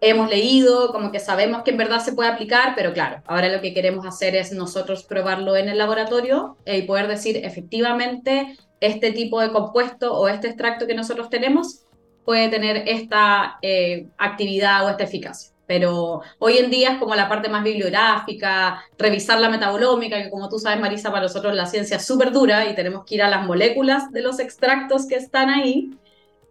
hemos 0.00 0.30
leído, 0.30 0.92
como 0.92 1.10
que 1.10 1.20
sabemos 1.20 1.62
que 1.62 1.70
en 1.70 1.76
verdad 1.76 2.00
se 2.00 2.12
puede 2.12 2.30
aplicar, 2.30 2.74
pero 2.76 2.92
claro, 2.92 3.22
ahora 3.26 3.48
lo 3.48 3.60
que 3.60 3.74
queremos 3.74 4.06
hacer 4.06 4.36
es 4.36 4.52
nosotros 4.52 5.02
probarlo 5.02 5.56
en 5.56 5.68
el 5.68 5.78
laboratorio 5.78 6.56
y 6.64 6.82
poder 6.82 7.08
decir 7.08 7.38
efectivamente 7.44 8.56
este 8.80 9.12
tipo 9.12 9.40
de 9.40 9.50
compuesto 9.50 10.14
o 10.14 10.28
este 10.28 10.48
extracto 10.48 10.86
que 10.86 10.94
nosotros 10.94 11.28
tenemos 11.30 11.82
puede 12.24 12.48
tener 12.48 12.84
esta 12.86 13.58
eh, 13.62 14.06
actividad 14.18 14.86
o 14.86 14.90
esta 14.90 15.04
eficacia. 15.04 15.52
pero 15.66 16.22
hoy 16.38 16.56
en 16.58 16.70
día 16.70 16.92
es 16.92 16.98
como 16.98 17.14
la 17.14 17.28
parte 17.28 17.50
más 17.50 17.62
bibliográfica, 17.62 18.82
revisar 18.96 19.38
la 19.38 19.50
metabolómica, 19.50 20.22
que 20.22 20.30
como 20.30 20.48
tú 20.48 20.58
sabes, 20.58 20.80
Marisa, 20.80 21.10
para 21.10 21.24
nosotros 21.24 21.54
la 21.54 21.66
ciencia 21.66 21.98
es 21.98 22.06
súper 22.06 22.32
dura 22.32 22.70
y 22.70 22.74
tenemos 22.74 23.04
que 23.04 23.16
ir 23.16 23.22
a 23.22 23.28
las 23.28 23.46
moléculas 23.46 24.10
de 24.12 24.22
los 24.22 24.40
extractos 24.40 25.06
que 25.06 25.16
están 25.16 25.50
ahí. 25.50 25.90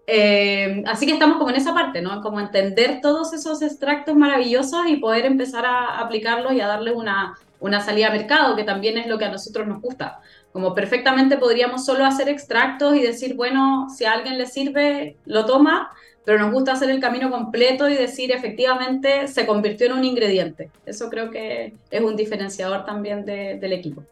Eh, 0.09 0.83
así 0.87 1.05
que 1.05 1.11
estamos 1.11 1.37
como 1.37 1.49
en 1.49 1.57
esa 1.57 1.73
parte, 1.73 2.01
¿no? 2.01 2.21
Como 2.21 2.39
entender 2.39 3.01
todos 3.01 3.33
esos 3.33 3.61
extractos 3.61 4.15
maravillosos 4.15 4.87
y 4.87 4.95
poder 4.95 5.25
empezar 5.25 5.65
a 5.65 5.99
aplicarlos 5.99 6.53
y 6.53 6.61
a 6.61 6.67
darle 6.67 6.93
una, 6.93 7.37
una 7.59 7.81
salida 7.81 8.07
a 8.07 8.11
mercado, 8.11 8.55
que 8.55 8.63
también 8.63 8.97
es 8.97 9.07
lo 9.07 9.17
que 9.17 9.25
a 9.25 9.31
nosotros 9.31 9.67
nos 9.67 9.81
gusta. 9.81 10.21
Como 10.53 10.73
perfectamente 10.73 11.37
podríamos 11.37 11.85
solo 11.85 12.05
hacer 12.05 12.29
extractos 12.29 12.95
y 12.95 13.01
decir, 13.01 13.35
bueno, 13.35 13.89
si 13.89 14.05
a 14.05 14.13
alguien 14.13 14.37
le 14.37 14.45
sirve, 14.45 15.17
lo 15.25 15.45
toma, 15.45 15.91
pero 16.23 16.39
nos 16.39 16.53
gusta 16.53 16.71
hacer 16.71 16.89
el 16.89 17.01
camino 17.01 17.29
completo 17.29 17.89
y 17.89 17.93
decir, 17.93 18.31
efectivamente, 18.31 19.27
se 19.27 19.45
convirtió 19.45 19.87
en 19.87 19.93
un 19.93 20.05
ingrediente. 20.05 20.69
Eso 20.85 21.09
creo 21.09 21.31
que 21.31 21.73
es 21.91 22.01
un 22.01 22.15
diferenciador 22.15 22.85
también 22.85 23.25
del 23.25 23.73
equipo. 23.73 24.03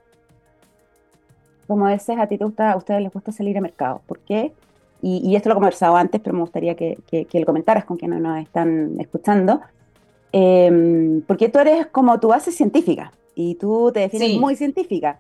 Como 1.68 1.88
dices, 1.88 2.18
a 2.20 2.28
ti 2.28 2.38
te 2.38 2.44
gusta, 2.44 2.74
a 2.74 2.78
ustedes 2.78 3.02
les 3.02 3.12
gusta 3.12 3.32
salir 3.32 3.58
a 3.58 3.62
mercado. 3.62 4.02
¿Por 4.06 4.20
qué? 4.20 4.52
Y, 5.08 5.36
esto 5.36 5.50
lo 5.50 5.54
he 5.54 5.58
conversado 5.58 5.96
antes, 5.96 6.20
pero 6.20 6.34
me 6.34 6.42
gustaría 6.42 6.74
que, 6.74 6.98
que, 7.08 7.40
lo 7.40 7.46
comentaras 7.46 7.86
con 7.86 7.96
quienes 7.96 8.20
nos 8.22 8.40
están 8.40 8.96
escuchando. 9.00 9.62
Eh, 10.34 11.22
porque 11.28 11.48
tú 11.48 11.60
eres 11.60 11.86
como 11.86 12.20
tu 12.20 12.30
base 12.30 12.52
científica 12.52 13.12
y 13.36 13.54
tú 13.54 13.92
te 13.94 14.00
defines 14.00 14.40
muy 14.40 14.56
científica. 14.56 15.20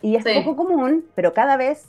Y 0.00 0.14
es 0.14 0.24
poco 0.44 0.54
común, 0.54 1.06
pero 1.16 1.32
cada 1.32 1.56
vez 1.56 1.88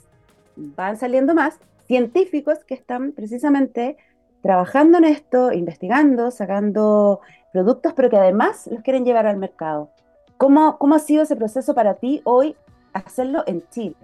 van 0.56 0.96
saliendo 0.96 1.32
más 1.32 1.60
científicos 1.86 2.64
que 2.64 2.74
están 2.74 3.12
precisamente 3.12 3.96
trabajando 4.42 4.98
en 4.98 5.04
esto, 5.04 5.52
investigando, 5.52 6.32
sacando 6.32 7.20
productos, 7.52 7.92
pero 7.94 8.10
que 8.10 8.16
además 8.16 8.66
los 8.66 8.82
quieren 8.82 9.04
llevar 9.04 9.28
al 9.28 9.36
mercado. 9.36 9.90
¿Cómo, 10.38 10.76
cómo 10.78 10.96
ha 10.96 10.98
sido 10.98 11.22
ese 11.22 11.36
proceso 11.36 11.72
para 11.72 11.94
ti 11.94 12.20
hoy 12.24 12.56
hacerlo 12.92 13.44
en 13.46 13.62
Chile? 13.70 13.94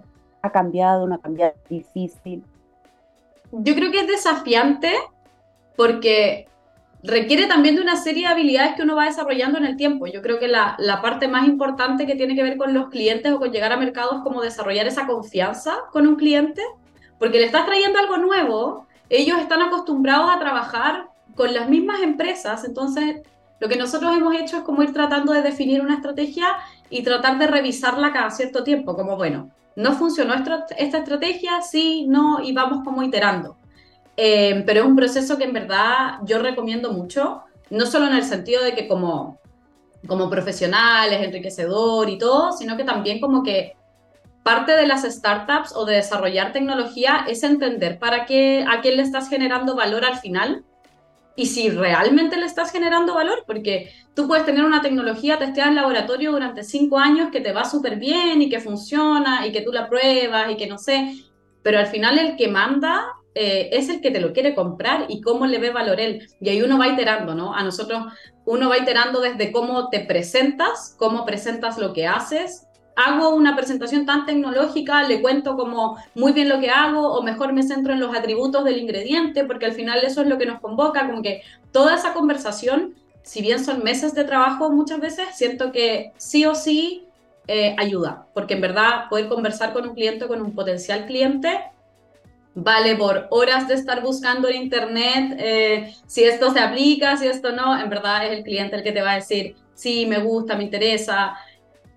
¿Ha 0.41 0.53
cambiado, 0.53 1.05
no 1.05 1.15
ha 1.15 1.19
cambiado, 1.19 1.53
difícil? 1.69 2.41
Yo 3.57 3.73
creo 3.73 3.91
que 3.91 4.01
es 4.01 4.07
desafiante 4.07 4.93
porque 5.77 6.47
requiere 7.03 7.47
también 7.47 7.75
de 7.75 7.81
una 7.81 7.95
serie 7.95 8.23
de 8.23 8.33
habilidades 8.33 8.75
que 8.75 8.81
uno 8.81 8.95
va 8.95 9.05
desarrollando 9.05 9.57
en 9.57 9.65
el 9.65 9.77
tiempo. 9.77 10.07
Yo 10.07 10.21
creo 10.21 10.39
que 10.39 10.47
la, 10.47 10.75
parte 11.01 11.27
más 11.27 11.47
importante 11.47 12.05
que 12.05 12.15
tiene 12.15 12.35
que 12.35 12.43
ver 12.43 12.57
con 12.57 12.73
los 12.73 12.89
clientes 12.89 13.31
o 13.31 13.39
con 13.39 13.51
llegar 13.51 13.71
a 13.71 13.77
mercados 13.77 14.17
es 14.17 14.21
como 14.23 14.41
desarrollar 14.41 14.87
esa 14.87 15.05
confianza 15.05 15.73
con 15.91 16.07
un 16.07 16.15
cliente, 16.15 16.61
porque 17.19 17.39
le 17.39 17.45
estás 17.45 17.65
trayendo 17.65 17.99
algo 17.99 18.17
nuevo, 18.17 18.87
ellos 19.09 19.39
están 19.39 19.61
acostumbrados 19.61 20.29
a 20.31 20.39
trabajar 20.39 21.07
con 21.35 21.53
las 21.53 21.69
mismas 21.69 22.01
empresas, 22.01 22.63
entonces 22.65 23.21
lo 23.59 23.69
que 23.69 23.77
nosotros 23.77 24.15
hemos 24.17 24.35
hecho 24.35 24.57
es 24.57 24.63
como 24.63 24.83
ir 24.83 24.93
tratando 24.93 25.31
de 25.31 25.41
definir 25.41 25.81
una 25.81 25.95
estrategia 25.95 26.47
y 26.89 27.03
tratar 27.03 27.37
de 27.37 27.47
revisarla 27.47 28.11
cada 28.11 28.31
cierto 28.31 28.63
tiempo, 28.63 28.95
como 28.95 29.15
bueno, 29.15 29.49
no 29.75 29.93
funcionó 29.93 30.33
esta, 30.33 30.65
estrategia, 30.77 31.61
sí, 31.61 32.05
no, 32.07 32.41
y 32.41 32.53
vamos 32.53 32.83
como 32.83 33.03
iterando. 33.03 33.57
Eh, 34.17 34.63
pero 34.65 34.81
es 34.81 34.85
un 34.85 34.95
proceso 34.95 35.37
que 35.37 35.43
en 35.43 35.53
verdad 35.53 36.19
yo 36.23 36.39
recomiendo 36.39 36.93
mucho, 36.93 37.43
no 37.69 37.85
solo 37.85 38.07
en 38.07 38.13
el 38.13 38.23
sentido 38.23 38.63
de 38.63 38.73
que 38.73 38.87
como, 38.87 39.39
como 40.07 40.29
profesional 40.29 41.11
es 41.11 41.21
enriquecedor 41.21 42.09
y 42.09 42.17
todo, 42.17 42.53
sino 42.53 42.77
que 42.77 42.83
también 42.83 43.19
como 43.19 43.43
que 43.43 43.75
parte 44.43 44.73
de 44.73 44.87
las 44.87 45.03
startups 45.03 45.75
o 45.75 45.85
de 45.85 45.95
desarrollar 45.95 46.53
tecnología 46.53 47.25
es 47.27 47.43
entender 47.43 47.99
para 47.99 48.25
qué, 48.25 48.63
a 48.69 48.79
quién 48.79 48.97
le 48.97 49.03
estás 49.03 49.27
generando 49.27 49.75
valor 49.75 50.05
al 50.05 50.19
final 50.19 50.63
y 51.35 51.47
si 51.47 51.69
realmente 51.69 52.37
le 52.37 52.45
estás 52.45 52.71
generando 52.71 53.13
valor, 53.13 53.43
porque 53.45 53.91
tú 54.13 54.27
puedes 54.27 54.45
tener 54.45 54.63
una 54.63 54.81
tecnología 54.81 55.37
testeada 55.37 55.69
en 55.69 55.75
laboratorio 55.75 56.31
durante 56.31 56.63
cinco 56.63 56.97
años 56.97 57.29
que 57.31 57.41
te 57.41 57.51
va 57.51 57.65
súper 57.65 57.97
bien 57.97 58.41
y 58.41 58.49
que 58.49 58.59
funciona 58.59 59.45
y 59.45 59.51
que 59.51 59.61
tú 59.61 59.71
la 59.71 59.89
pruebas 59.89 60.51
y 60.51 60.57
que 60.57 60.67
no 60.67 60.77
sé, 60.77 61.13
pero 61.61 61.79
al 61.79 61.87
final 61.87 62.17
el 62.19 62.37
que 62.37 62.47
manda 62.47 63.07
eh, 63.33 63.69
es 63.73 63.89
el 63.89 63.99
que 63.99 64.11
te 64.11 64.21
lo 64.21 64.31
quiere 64.31 64.55
comprar 64.55 65.07
y 65.09 65.19
cómo 65.19 65.45
le 65.45 65.59
ve 65.59 65.69
valor 65.71 65.99
él. 65.99 66.25
Y 66.39 66.49
ahí 66.49 66.61
uno 66.61 66.77
va 66.77 66.87
iterando, 66.87 67.35
¿no? 67.35 67.53
A 67.53 67.63
nosotros 67.63 68.05
uno 68.45 68.69
va 68.69 68.77
iterando 68.77 69.19
desde 69.19 69.51
cómo 69.51 69.89
te 69.89 69.99
presentas, 69.99 70.95
cómo 70.97 71.25
presentas 71.25 71.77
lo 71.77 71.91
que 71.91 72.07
haces. 72.07 72.64
Hago 72.95 73.35
una 73.35 73.55
presentación 73.55 74.05
tan 74.05 74.25
tecnológica, 74.25 75.03
le 75.03 75.21
cuento 75.21 75.57
como 75.57 75.97
muy 76.13 76.31
bien 76.31 76.47
lo 76.47 76.59
que 76.59 76.69
hago 76.69 77.13
o 77.13 77.23
mejor 77.23 77.51
me 77.51 77.63
centro 77.63 77.91
en 77.91 77.99
los 77.99 78.15
atributos 78.15 78.63
del 78.63 78.77
ingrediente 78.77 79.43
porque 79.43 79.65
al 79.65 79.73
final 79.73 79.99
eso 80.03 80.21
es 80.21 80.27
lo 80.27 80.37
que 80.37 80.45
nos 80.45 80.61
convoca, 80.61 81.05
como 81.05 81.21
que 81.21 81.41
toda 81.71 81.95
esa 81.95 82.13
conversación, 82.13 82.95
si 83.21 83.41
bien 83.41 83.63
son 83.63 83.83
meses 83.83 84.13
de 84.13 84.23
trabajo 84.23 84.69
muchas 84.71 84.99
veces, 85.01 85.27
siento 85.33 85.71
que 85.71 86.13
sí 86.17 86.45
o 86.45 86.55
sí 86.55 87.05
eh, 87.47 87.75
ayuda, 87.77 88.27
porque 88.33 88.53
en 88.53 88.61
verdad 88.61 89.09
poder 89.09 89.27
conversar 89.27 89.73
con 89.73 89.87
un 89.89 89.93
cliente, 89.93 90.27
con 90.27 90.41
un 90.41 90.55
potencial 90.55 91.05
cliente, 91.05 91.59
vale 92.55 92.95
por 92.95 93.27
horas 93.29 93.67
de 93.67 93.73
estar 93.73 94.01
buscando 94.01 94.47
en 94.47 94.55
internet 94.55 95.35
eh, 95.37 95.93
si 96.07 96.23
esto 96.23 96.51
se 96.51 96.59
aplica, 96.61 97.17
si 97.17 97.27
esto 97.27 97.51
no, 97.51 97.77
en 97.77 97.89
verdad 97.89 98.25
es 98.25 98.31
el 98.37 98.43
cliente 98.43 98.77
el 98.77 98.83
que 98.83 98.93
te 98.93 99.01
va 99.01 99.11
a 99.11 99.15
decir, 99.15 99.55
sí, 99.75 100.05
me 100.07 100.19
gusta, 100.19 100.55
me 100.55 100.63
interesa. 100.63 101.35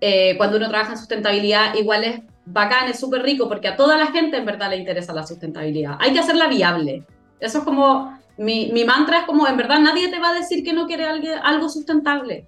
Eh, 0.01 0.37
cuando 0.37 0.57
uno 0.57 0.69
trabaja 0.69 0.93
en 0.93 0.97
sustentabilidad, 0.97 1.75
igual 1.75 2.03
es 2.03 2.21
bacán, 2.45 2.87
es 2.87 2.99
súper 2.99 3.21
rico, 3.21 3.47
porque 3.47 3.67
a 3.67 3.75
toda 3.75 3.97
la 3.97 4.07
gente 4.07 4.37
en 4.37 4.45
verdad 4.45 4.69
le 4.69 4.77
interesa 4.77 5.13
la 5.13 5.25
sustentabilidad. 5.25 5.97
Hay 5.99 6.13
que 6.13 6.19
hacerla 6.19 6.47
viable. 6.47 7.05
Eso 7.39 7.59
es 7.59 7.63
como, 7.63 8.17
mi, 8.37 8.71
mi 8.71 8.85
mantra 8.85 9.19
es 9.19 9.25
como, 9.25 9.47
en 9.47 9.57
verdad 9.57 9.79
nadie 9.79 10.09
te 10.09 10.19
va 10.19 10.29
a 10.29 10.33
decir 10.33 10.63
que 10.63 10.73
no 10.73 10.87
quiere 10.87 11.05
algo, 11.05 11.69
sustentable, 11.69 12.45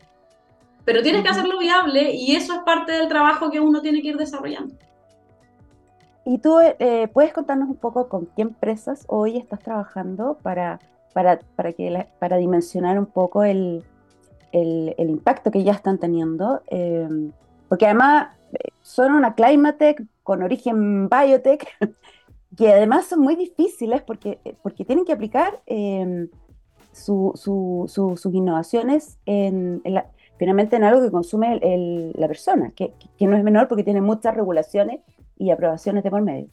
pero 0.86 1.02
tienes 1.02 1.24
que 1.24 1.30
hacerlo 1.30 1.60
viable 1.60 2.14
y 2.14 2.36
eso 2.36 2.54
es 2.54 2.60
parte 2.60 2.94
del 2.94 3.08
trabajo 3.08 3.52
que 3.52 3.60
uno 3.60 3.82
tiene 3.82 4.02
que 4.02 4.10
ir 4.10 4.18
desarrollando. 4.18 4.76
Y 6.26 6.38
tú 6.38 6.60
eh, 6.60 7.10
puedes 7.14 7.34
contarnos 7.34 7.70
un 7.70 7.78
poco 7.78 8.08
con 8.08 8.28
qué 8.28 8.44
empresas 8.44 9.06
hoy 9.08 9.38
estás 9.38 9.60
trabajando 9.60 10.38
para, 10.42 10.80
para, 11.14 11.40
para, 11.56 11.74
que 11.74 12.08
para 12.20 12.38
dimensionar 12.38 13.00
un 13.00 13.08
poco 13.08 13.44
el, 13.44 13.84
el, 14.52 14.96
impacto 14.98 15.52
que 15.52 15.64
ya 15.64 15.74
están 15.74 15.98
teniendo. 15.98 16.62
Em, 16.68 17.32
porque 17.70 17.86
además 17.86 18.30
eh, 18.54 18.70
son 18.82 19.14
una 19.14 19.36
Climatech 19.36 20.04
con 20.24 20.44
origen 20.44 21.10
biotech, 21.10 21.66
que 22.58 22.72
además 22.72 23.06
son 23.06 23.22
muy 23.22 23.36
difíciles 23.36 24.02
porque, 24.02 24.40
porque 24.62 24.86
tienen 24.86 25.06
que 25.06 25.14
aplicar 25.14 25.62
em, 25.66 26.30
su, 26.92 27.32
su, 27.36 27.86
sus 27.88 28.34
innovaciones 28.34 29.18
en, 29.26 29.82
finalmente 30.38 30.76
en 30.76 30.84
algo 30.84 31.02
que 31.02 31.12
consume 31.12 31.60
la 32.16 32.28
persona, 32.28 32.72
que, 32.76 32.94
que 33.18 33.28
no 33.28 33.38
es 33.38 33.44
menor 33.44 33.68
porque 33.68 33.84
tiene 33.84 34.02
muchas 34.02 34.36
regulaciones 34.36 35.02
y 35.38 35.52
aprobaciones 35.52 36.04
de 36.04 36.12
por 36.12 36.22
medio. 36.22 36.50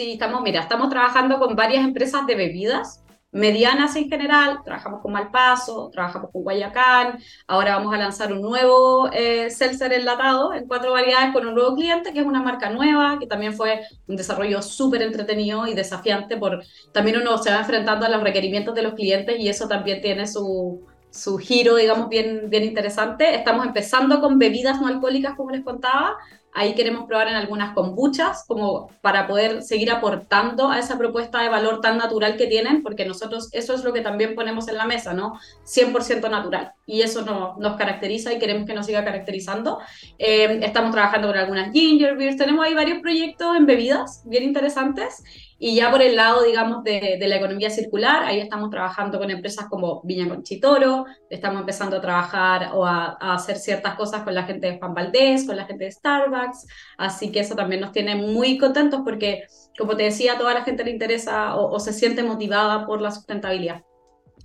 Sí, 0.00 0.12
estamos, 0.12 0.40
mira, 0.42 0.60
estamos 0.60 0.88
trabajando 0.88 1.38
con 1.38 1.56
varias 1.56 1.84
empresas 1.84 2.26
de 2.26 2.34
bebidas, 2.34 3.04
medianas 3.32 3.94
en 3.96 4.08
general, 4.08 4.60
trabajamos 4.64 5.00
con 5.00 5.12
Malpaso, 5.12 5.90
trabajamos 5.92 6.30
con 6.32 6.42
Guayacán, 6.42 7.18
ahora 7.46 7.76
vamos 7.76 7.94
a 7.94 7.98
lanzar 7.98 8.32
un 8.32 8.40
nuevo 8.40 9.08
eh, 9.12 9.48
enlatado 9.92 10.52
en 10.52 10.66
cuatro 10.66 10.92
variedades 10.92 11.32
con 11.32 11.46
un 11.46 11.54
nuevo 11.54 11.76
cliente, 11.76 12.12
que 12.12 12.20
es 12.20 12.26
una 12.26 12.42
marca 12.42 12.70
nueva, 12.70 13.18
que 13.18 13.26
también 13.26 13.54
fue 13.54 13.82
un 14.08 14.16
desarrollo 14.16 14.62
súper 14.62 15.02
entretenido 15.02 15.66
y 15.66 15.74
desafiante, 15.74 16.36
por 16.36 16.62
también 16.92 17.18
uno 17.18 17.38
se 17.38 17.50
va 17.50 17.60
enfrentando 17.60 18.06
a 18.06 18.08
los 18.08 18.22
requerimientos 18.22 18.74
de 18.74 18.82
los 18.82 18.94
clientes 18.94 19.38
y 19.38 19.48
eso 19.48 19.68
también 19.68 20.00
tiene 20.00 20.26
su, 20.26 20.86
su 21.10 21.38
giro, 21.38 21.76
digamos, 21.76 22.08
bien, 22.08 22.50
bien 22.50 22.64
interesante. 22.64 23.34
Estamos 23.34 23.66
empezando 23.66 24.20
con 24.20 24.38
bebidas 24.38 24.80
no 24.80 24.88
alcohólicas, 24.88 25.34
como 25.36 25.50
les 25.50 25.64
contaba, 25.64 26.16
Ahí 26.52 26.74
queremos 26.74 27.06
probar 27.06 27.28
en 27.28 27.34
algunas 27.34 27.74
kombuchas 27.74 28.44
como 28.46 28.88
para 29.02 29.26
poder 29.26 29.62
seguir 29.62 29.90
aportando 29.90 30.68
a 30.68 30.78
esa 30.78 30.98
propuesta 30.98 31.40
de 31.40 31.48
valor 31.48 31.80
tan 31.80 31.96
natural 31.98 32.36
que 32.36 32.46
tienen, 32.46 32.82
porque 32.82 33.04
nosotros 33.04 33.48
eso 33.52 33.74
es 33.74 33.84
lo 33.84 33.92
que 33.92 34.00
también 34.00 34.34
ponemos 34.34 34.68
en 34.68 34.76
la 34.76 34.84
mesa, 34.84 35.14
¿no? 35.14 35.38
100% 35.64 36.28
natural. 36.28 36.72
Y 36.86 37.02
eso 37.02 37.22
no, 37.22 37.56
nos 37.58 37.76
caracteriza 37.76 38.32
y 38.32 38.38
queremos 38.38 38.66
que 38.66 38.74
nos 38.74 38.86
siga 38.86 39.04
caracterizando. 39.04 39.78
Eh, 40.18 40.60
estamos 40.62 40.90
trabajando 40.90 41.28
con 41.28 41.38
algunas 41.38 41.72
ginger 41.72 42.16
beers, 42.16 42.36
tenemos 42.36 42.66
ahí 42.66 42.74
varios 42.74 42.98
proyectos 43.00 43.56
en 43.56 43.66
bebidas 43.66 44.22
bien 44.26 44.42
interesantes. 44.42 45.22
Y 45.62 45.74
ya 45.74 45.90
por 45.90 46.00
el 46.00 46.16
lado, 46.16 46.42
digamos, 46.42 46.82
de, 46.84 47.18
de, 47.20 47.28
la 47.28 47.36
economía 47.36 47.68
circular, 47.68 48.22
ahí 48.24 48.40
estamos 48.40 48.70
trabajando 48.70 49.18
con 49.18 49.30
empresas 49.30 49.66
como 49.68 50.00
Viña 50.04 50.26
Conchitoro, 50.26 51.04
estamos 51.28 51.60
empezando 51.60 51.98
a 51.98 52.00
trabajar 52.00 52.70
o 52.72 52.86
a, 52.86 53.18
a, 53.20 53.34
hacer 53.34 53.58
ciertas 53.58 53.94
cosas 53.94 54.22
con 54.22 54.34
la 54.34 54.44
gente 54.44 54.68
de 54.68 54.78
Juan 54.78 54.94
Valdés, 54.94 55.46
con 55.46 55.58
la 55.58 55.66
gente 55.66 55.84
de 55.84 55.92
Starbucks, 55.92 56.66
así 56.96 57.30
que 57.30 57.40
eso 57.40 57.54
también 57.54 57.82
nos 57.82 57.92
tiene 57.92 58.16
muy 58.16 58.56
contentos 58.56 59.02
porque, 59.04 59.44
como 59.78 59.98
te 59.98 60.04
decía, 60.04 60.32
a 60.32 60.38
toda 60.38 60.54
la 60.54 60.64
gente 60.64 60.82
le 60.82 60.92
interesa 60.92 61.54
o, 61.56 61.70
o 61.70 61.78
se 61.78 61.92
siente 61.92 62.22
motivada 62.22 62.86
por 62.86 63.02
la 63.02 63.10
sustentabilidad. 63.10 63.82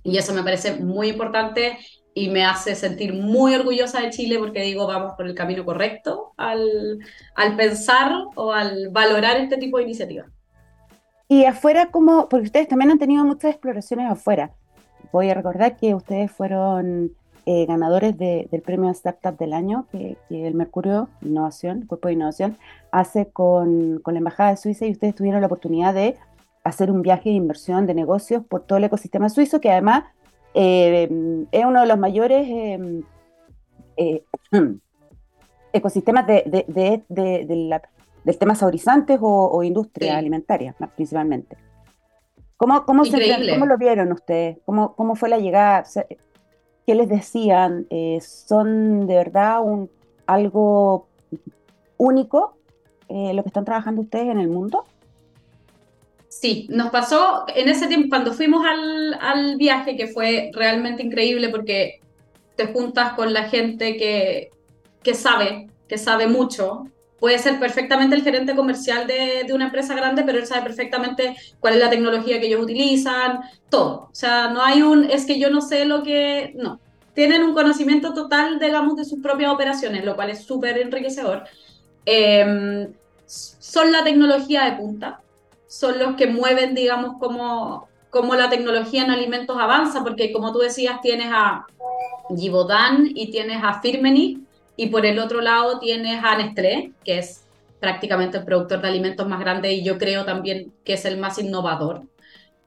Y 0.04 0.18
eso 0.18 0.34
me 0.34 0.42
parece 0.42 0.76
muy 0.76 1.08
importante 1.08 1.78
y 2.12 2.28
me 2.28 2.44
hace 2.44 2.74
sentir 2.74 3.14
muy 3.14 3.54
orgullosa 3.54 4.02
de 4.02 4.10
Chile 4.10 4.38
porque 4.38 4.60
digo, 4.60 4.86
vamos 4.86 5.14
por 5.16 5.26
el 5.26 5.34
camino 5.34 5.64
correcto 5.64 6.34
al, 6.36 6.98
al 7.34 7.56
pensar 7.56 8.12
o 8.34 8.52
al 8.52 8.90
valorar 8.90 9.38
este 9.38 9.56
tipo 9.56 9.78
de 9.78 9.84
iniciativas. 9.84 10.35
Y 11.28 11.44
afuera, 11.44 11.90
como, 11.90 12.28
porque 12.28 12.46
ustedes 12.46 12.68
también 12.68 12.90
han 12.90 12.98
tenido 12.98 13.24
muchas 13.24 13.52
exploraciones 13.52 14.10
afuera. 14.10 14.52
voy 15.12 15.30
a 15.30 15.34
recordar 15.34 15.76
que 15.76 15.94
ustedes 15.94 16.30
fueron 16.30 17.12
eh, 17.46 17.66
ganadores 17.66 18.16
del 18.16 18.62
premio 18.64 18.90
Startup 18.90 19.36
del 19.36 19.52
año 19.52 19.86
que, 19.90 20.16
el 20.30 20.54
Mercurio 20.54 21.08
Innovación, 21.22 21.86
Cuerpo 21.86 22.08
de 22.08 22.14
Innovación, 22.14 22.58
hace 22.90 23.26
con, 23.26 24.00
con, 24.00 24.14
la 24.14 24.18
Embajada 24.18 24.50
de 24.50 24.56
Suiza 24.56 24.86
y 24.86 24.92
ustedes 24.92 25.14
tuvieron 25.14 25.40
la 25.40 25.46
oportunidad 25.46 25.94
de 25.94 26.16
hacer 26.64 26.90
un 26.90 27.02
viaje 27.02 27.30
de 27.30 27.36
inversión 27.36 27.86
de 27.86 27.94
negocios 27.94 28.44
por 28.44 28.62
todo 28.62 28.78
el 28.78 28.84
ecosistema 28.84 29.28
suizo, 29.28 29.60
que 29.60 29.70
además 29.70 30.04
eh, 30.58 31.46
es 31.52 31.64
uno 31.64 31.82
de 31.82 31.86
los 31.86 31.98
mayores 31.98 32.46
eh, 32.48 33.02
eh, 33.96 34.24
ecosistemas 35.72 36.26
de, 36.26 37.04
del 38.26 38.38
tema 38.38 38.56
saborizantes 38.56 39.18
o, 39.22 39.62
industria 39.62 40.18
alimentaria, 40.18 40.74
principalmente. 40.96 41.56
¿Cómo, 42.56 42.84
cómo, 42.84 43.04
¿Cómo, 43.04 43.66
lo 43.66 43.78
vieron 43.78 44.10
ustedes? 44.10 44.58
¿Cómo, 44.64 44.96
cómo 44.96 45.14
fue 45.14 45.28
la 45.28 45.38
llegada? 45.38 45.84
¿Qué 46.84 46.94
les 46.94 47.08
decían? 47.08 47.86
¿Son 48.20 49.06
de 49.06 49.14
verdad 49.14 49.62
un, 49.62 49.88
algo 50.26 51.06
único 51.98 52.56
lo 53.08 53.42
que 53.44 53.48
están 53.48 53.64
trabajando 53.64 54.02
ustedes 54.02 54.26
en 54.26 54.40
el 54.40 54.48
mundo? 54.48 54.84
Sí, 56.28 56.66
nos 56.68 56.90
pasó 56.90 57.44
en 57.54 57.68
ese 57.68 57.86
tiempo, 57.86 58.08
cuando 58.08 58.32
fuimos 58.32 58.66
al, 58.66 59.14
al, 59.20 59.56
viaje, 59.56 59.96
que 59.96 60.08
fue 60.08 60.50
realmente 60.52 61.04
increíble 61.04 61.48
porque 61.48 62.00
te 62.56 62.66
juntas 62.66 63.12
con 63.12 63.32
la 63.32 63.44
gente 63.44 63.96
que, 63.96 64.50
que 65.04 65.14
sabe, 65.14 65.68
que 65.86 65.96
sabe 65.96 66.26
mucho. 66.26 66.86
Puede 67.18 67.38
ser 67.38 67.58
perfectamente 67.58 68.14
el 68.14 68.22
gerente 68.22 68.54
comercial 68.54 69.06
de, 69.06 69.44
de, 69.46 69.52
una 69.52 69.66
empresa 69.66 69.94
grande, 69.94 70.22
pero 70.22 70.38
él 70.38 70.46
sabe 70.46 70.62
perfectamente 70.62 71.36
cuál 71.60 71.74
es 71.74 71.80
la 71.80 71.90
tecnología 71.90 72.38
que 72.40 72.46
ellos 72.46 72.62
utilizan, 72.62 73.40
todo. 73.70 74.08
O 74.10 74.14
sea, 74.14 74.48
no 74.48 74.62
hay 74.62 74.82
un, 74.82 75.04
es 75.04 75.24
que 75.24 75.38
yo 75.38 75.50
no 75.50 75.60
sé 75.60 75.84
lo 75.84 76.02
que, 76.02 76.52
no. 76.56 76.80
Tienen 77.14 77.42
un 77.42 77.54
conocimiento 77.54 78.12
total, 78.12 78.58
digamos, 78.58 78.96
de 78.96 79.06
sus 79.06 79.20
propias 79.20 79.50
operaciones, 79.50 80.04
lo 80.04 80.14
cual 80.14 80.30
es 80.30 80.44
súper 80.44 80.78
enriquecedor. 80.78 81.44
Eh, 82.04 82.88
son 83.26 83.90
la 83.90 84.04
tecnología 84.04 84.64
de 84.64 84.72
punta 84.76 85.20
son 85.66 85.98
los 85.98 86.16
que 86.16 86.26
mueven, 86.26 86.74
digamos, 86.74 87.16
cómo, 87.18 87.88
cómo 88.10 88.34
la 88.34 88.48
tecnología 88.48 89.04
en 89.04 89.10
alimentos 89.10 89.56
avanza, 89.58 90.02
porque 90.02 90.32
como 90.32 90.52
tú 90.52 90.60
decías, 90.60 91.00
tienes 91.00 91.28
a 91.30 91.66
Givaudan 92.34 93.10
y 93.14 93.30
tienes 93.30 93.62
a 93.62 93.80
Firmenich, 93.80 94.38
y 94.76 94.88
por 94.88 95.06
el 95.06 95.18
otro 95.18 95.40
lado 95.40 95.78
tienes 95.78 96.22
a 96.22 96.36
Nestlé, 96.36 96.92
que 97.04 97.18
es 97.18 97.46
prácticamente 97.80 98.38
el 98.38 98.44
productor 98.44 98.80
de 98.80 98.88
alimentos 98.88 99.28
más 99.28 99.40
grande 99.40 99.72
y 99.72 99.84
yo 99.84 99.98
creo 99.98 100.24
también 100.24 100.72
que 100.84 100.94
es 100.94 101.04
el 101.04 101.18
más 101.18 101.38
innovador. 101.38 102.02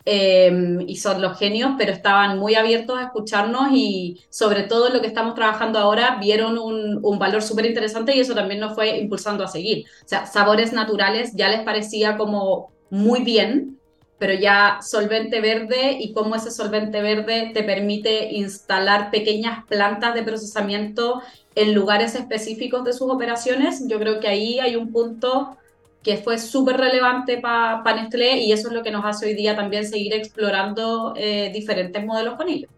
Em, 0.06 0.82
y 0.88 0.96
son 0.96 1.22
los 1.22 1.38
genios, 1.38 1.74
pero 1.78 1.92
estaban 1.92 2.39
muy 2.39 2.56
abiertos 2.56 2.98
a 2.98 3.04
escucharnos 3.04 3.70
y 3.74 4.22
sobre 4.30 4.63
todo 4.63 4.89
lo 4.89 5.01
que 5.01 5.08
estamos 5.08 5.36
trabajando 5.36 5.78
ahora 5.78 6.18
vieron 6.20 6.58
un, 6.58 7.00
un 7.04 7.20
valor 7.20 7.44
súper 7.44 7.66
interesante 7.66 8.16
y 8.16 8.20
eso 8.20 8.34
también 8.34 8.60
nos 8.60 8.74
fue 8.74 8.98
impulsando 8.98 9.44
a 9.44 9.48
seguir. 9.48 9.86
O 10.04 10.08
sea, 10.08 10.25
sabores 10.25 10.74
naturales 10.74 11.34
ya 11.36 11.50
les 11.50 11.62
parecía 11.62 12.18
como 12.18 12.72
muy 12.89 13.24
bien, 13.24 13.79
pero 14.20 14.34
ya 14.34 14.80
solvente 14.82 15.42
verde 15.42 15.94
y 16.00 16.14
cómo 16.14 16.36
ese 16.36 16.52
solvente 16.52 17.02
verde 17.02 17.52
te 17.54 17.64
permite 17.64 18.34
instalar 18.34 19.10
pequeñas 19.10 19.66
plantas 19.66 20.14
de 20.14 20.24
procesamiento 20.24 21.22
en 21.56 21.74
lugares 21.74 22.16
específicos 22.16 22.84
de 22.84 22.94
sus 22.94 23.10
operaciones, 23.10 23.88
yo 23.88 23.98
creo 23.98 24.20
que 24.20 24.28
ahí 24.28 24.60
hay 24.60 24.76
un 24.76 24.92
punto 24.92 25.58
que 26.04 26.18
fue 26.18 26.38
súper 26.38 26.78
relevante 26.78 27.38
para 27.38 27.84
pa 27.84 27.94
Nestlé 27.94 28.38
y 28.38 28.52
eso 28.52 28.68
es 28.68 28.74
lo 28.74 28.84
que 28.84 28.92
nos 28.92 29.04
hace 29.06 29.26
hoy 29.26 29.34
día 29.34 29.56
también 29.56 29.86
seguir 29.86 30.14
explorando 30.14 31.14
eh, 31.18 31.50
diferentes 31.54 32.06
modelos 32.06 32.36
con 32.36 32.48
ellos. 32.50 32.70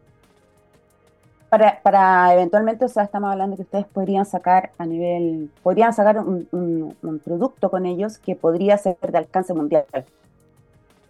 Para, 1.49 1.81
para, 1.81 2.33
eventualmente, 2.33 2.85
o 2.85 2.87
sea, 2.87 3.03
estamos 3.03 3.29
hablando 3.29 3.57
que 3.57 3.63
ustedes 3.63 3.85
podrían 3.85 4.25
sacar 4.25 4.71
a 4.77 4.85
nivel, 4.85 5.49
podrían 5.61 5.93
sacar 5.93 6.19
un, 6.19 6.47
un, 6.51 7.19
producto 7.19 7.69
con 7.69 7.85
ellos 7.85 8.17
que 8.19 8.37
podría 8.37 8.77
ser 8.77 8.95
de 9.01 9.17
alcance 9.17 9.53
mundial. 9.53 9.83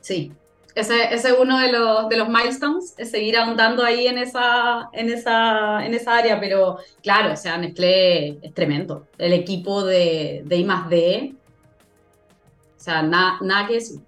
Sí, 0.02 0.32
ese, 0.76 1.14
ese 1.14 1.30
es 1.30 1.36
uno 1.40 1.60
de 1.60 1.72
los, 1.72 2.10
de 2.10 2.18
los 2.18 2.30
milestones, 2.30 2.94
es 2.98 3.12
seguir 3.12 3.38
ahondando 3.38 3.84
ahí 3.84 4.08
en 4.08 4.18
esa, 4.18 4.90
en, 4.94 5.10
esa, 5.10 5.86
en 5.86 5.94
esa 5.94 6.18
área, 6.18 6.40
pero 6.40 6.78
claro, 7.04 7.34
o 7.34 7.38
sea, 7.38 7.58
Nestlé 7.58 8.40
es 8.42 8.54
tremendo. 8.54 9.08
El 9.18 9.34
equipo 9.34 9.84
de, 9.84 10.44
de 10.46 10.58
I 10.58 10.64
más 10.64 10.90
D, 10.90 11.36
o 12.78 12.80
sea, 12.84 13.02
nada 13.04 13.38
nada 13.42 13.68
que 13.68 13.76
decir. 13.76 14.00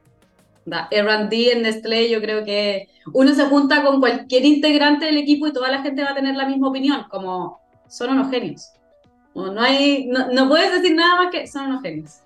R&D 0.65 1.51
en 1.51 1.62
Nestlé, 1.63 2.09
yo 2.09 2.21
creo 2.21 2.45
que 2.45 2.88
uno 3.13 3.33
se 3.35 3.45
junta 3.45 3.83
con 3.83 4.00
cualquier 4.00 4.45
integrante 4.45 5.05
del 5.05 5.17
equipo 5.17 5.47
y 5.47 5.53
toda 5.53 5.69
la 5.69 5.82
gente 5.82 6.03
va 6.03 6.12
a 6.12 6.15
tener 6.15 6.36
la 6.36 6.47
misma 6.47 6.69
opinión, 6.69 7.06
como 7.10 7.60
son 7.89 8.12
unos 8.12 8.32
genios. 8.32 8.71
No, 9.36 9.60
hay, 9.62 10.06
no, 10.08 10.47
puedes 10.47 10.71
decir 10.71 10.95
nada 10.95 11.23
más 11.23 11.32
que 11.32 11.47
son 11.47 11.67
unos 11.67 11.82
genios. 11.82 12.22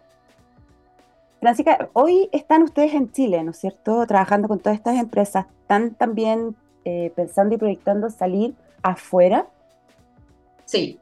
Francisca, 1.40 1.90
hoy 1.94 2.30
están 2.32 2.64
ustedes 2.64 2.94
en 2.94 3.12
Chile, 3.12 3.44
¿no 3.44 3.52
es 3.52 3.58
cierto? 3.58 4.06
Trabajando 4.08 4.48
con 4.48 4.60
todas 4.60 4.78
estas 4.78 4.98
empresas. 4.98 5.46
¿Están 5.62 5.94
también 5.94 6.56
eh, 6.86 7.12
pensando 7.16 7.56
y 7.56 7.58
proyectando 7.58 8.10
salir 8.10 8.56
afuera? 8.82 9.48
Sí, 10.66 11.00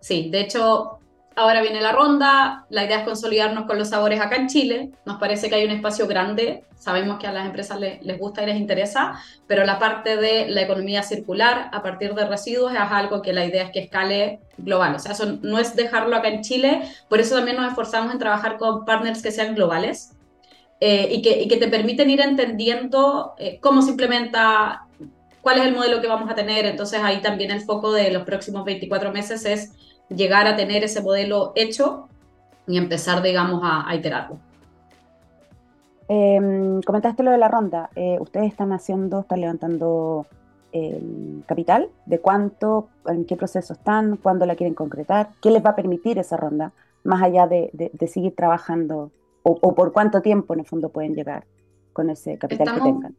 sí. 0.00 0.30
De 0.30 0.40
hecho, 0.40 0.99
Ahora 1.40 1.62
viene 1.62 1.80
la 1.80 1.92
ronda, 1.92 2.66
la 2.68 2.84
idea 2.84 2.98
es 2.98 3.04
consolidarnos 3.04 3.64
con 3.64 3.78
los 3.78 3.88
sabores 3.88 4.20
acá 4.20 4.36
en 4.36 4.48
Chile, 4.48 4.90
nos 5.06 5.16
parece 5.16 5.48
que 5.48 5.54
hay 5.54 5.64
un 5.64 5.70
espacio 5.70 6.06
grande, 6.06 6.64
sabemos 6.76 7.18
que 7.18 7.26
a 7.26 7.32
las 7.32 7.46
empresas 7.46 7.80
les, 7.80 8.18
gusta 8.18 8.42
y 8.42 8.46
les 8.46 8.58
interesa, 8.58 9.18
pero 9.46 9.64
la 9.64 9.78
parte 9.78 10.18
de 10.18 10.50
la 10.50 10.60
economía 10.60 11.02
circular 11.02 11.70
a 11.72 11.82
partir 11.82 12.12
de 12.12 12.26
residuos 12.26 12.74
es 12.74 12.78
algo 12.78 13.22
que 13.22 13.32
la 13.32 13.46
idea 13.46 13.62
es 13.62 13.70
que 13.70 13.78
escale 13.78 14.40
global, 14.58 14.96
o 14.96 14.98
sea, 14.98 15.14
no 15.40 15.58
es 15.58 15.74
dejarlo 15.74 16.14
acá 16.14 16.28
en 16.28 16.42
Chile, 16.42 16.82
por 17.08 17.20
eso 17.20 17.36
también 17.36 17.56
nos 17.56 17.68
esforzamos 17.68 18.12
en 18.12 18.18
trabajar 18.18 18.58
con 18.58 18.84
partners 18.84 19.22
que 19.22 19.30
sean 19.30 19.54
globales 19.54 20.12
eh, 20.78 21.08
y, 21.10 21.22
que, 21.22 21.48
que, 21.48 21.56
te 21.56 21.68
permiten 21.68 22.10
ir 22.10 22.20
entendiendo 22.20 23.32
eh, 23.38 23.58
cómo 23.62 23.80
se 23.80 23.92
implementa, 23.92 24.84
cuál 25.40 25.58
es 25.60 25.64
el 25.64 25.74
modelo 25.74 26.02
que 26.02 26.06
vamos 26.06 26.30
a 26.30 26.34
tener, 26.34 26.66
entonces 26.66 27.00
ahí 27.02 27.22
también 27.22 27.50
el 27.50 27.62
foco 27.62 27.94
de 27.94 28.10
los 28.10 28.24
próximos 28.24 28.66
24 28.66 29.10
meses 29.10 29.46
es 29.46 29.72
llegar 30.14 30.46
a 30.46 30.56
tener 30.56 30.84
ese 30.84 31.02
modelo 31.02 31.52
hecho 31.54 32.08
y 32.66 32.76
empezar, 32.76 33.22
digamos, 33.22 33.60
a, 33.64 33.94
iterarlo. 33.94 34.38
Em, 36.08 36.82
comentaste 36.82 37.22
lo 37.22 37.30
de 37.30 37.38
la 37.38 37.48
ronda. 37.48 37.90
Eh, 37.94 38.18
¿Ustedes 38.20 38.48
están 38.48 38.72
haciendo, 38.72 39.20
están 39.20 39.40
levantando 39.40 40.26
el 40.72 41.42
capital? 41.46 41.88
¿De 42.06 42.20
cuánto, 42.20 42.88
en 43.06 43.24
qué 43.24 43.36
proceso 43.36 43.72
están? 43.72 44.16
¿Cuándo 44.16 44.46
la 44.46 44.56
quieren 44.56 44.74
concretar? 44.74 45.30
¿Qué 45.40 45.50
les 45.50 45.64
va 45.64 45.70
a 45.70 45.76
permitir 45.76 46.18
esa 46.18 46.36
ronda? 46.36 46.72
Más 47.04 47.22
allá 47.22 47.46
de, 47.46 47.70
seguir 48.08 48.34
trabajando 48.34 49.10
o, 49.42 49.74
por 49.74 49.92
cuánto 49.92 50.20
tiempo 50.20 50.52
en 50.54 50.60
el 50.60 50.66
fondo 50.66 50.90
pueden 50.90 51.14
llegar 51.14 51.44
con 51.92 52.10
ese 52.10 52.36
capital 52.38 52.74
que 52.74 52.80
tengan. 52.80 53.16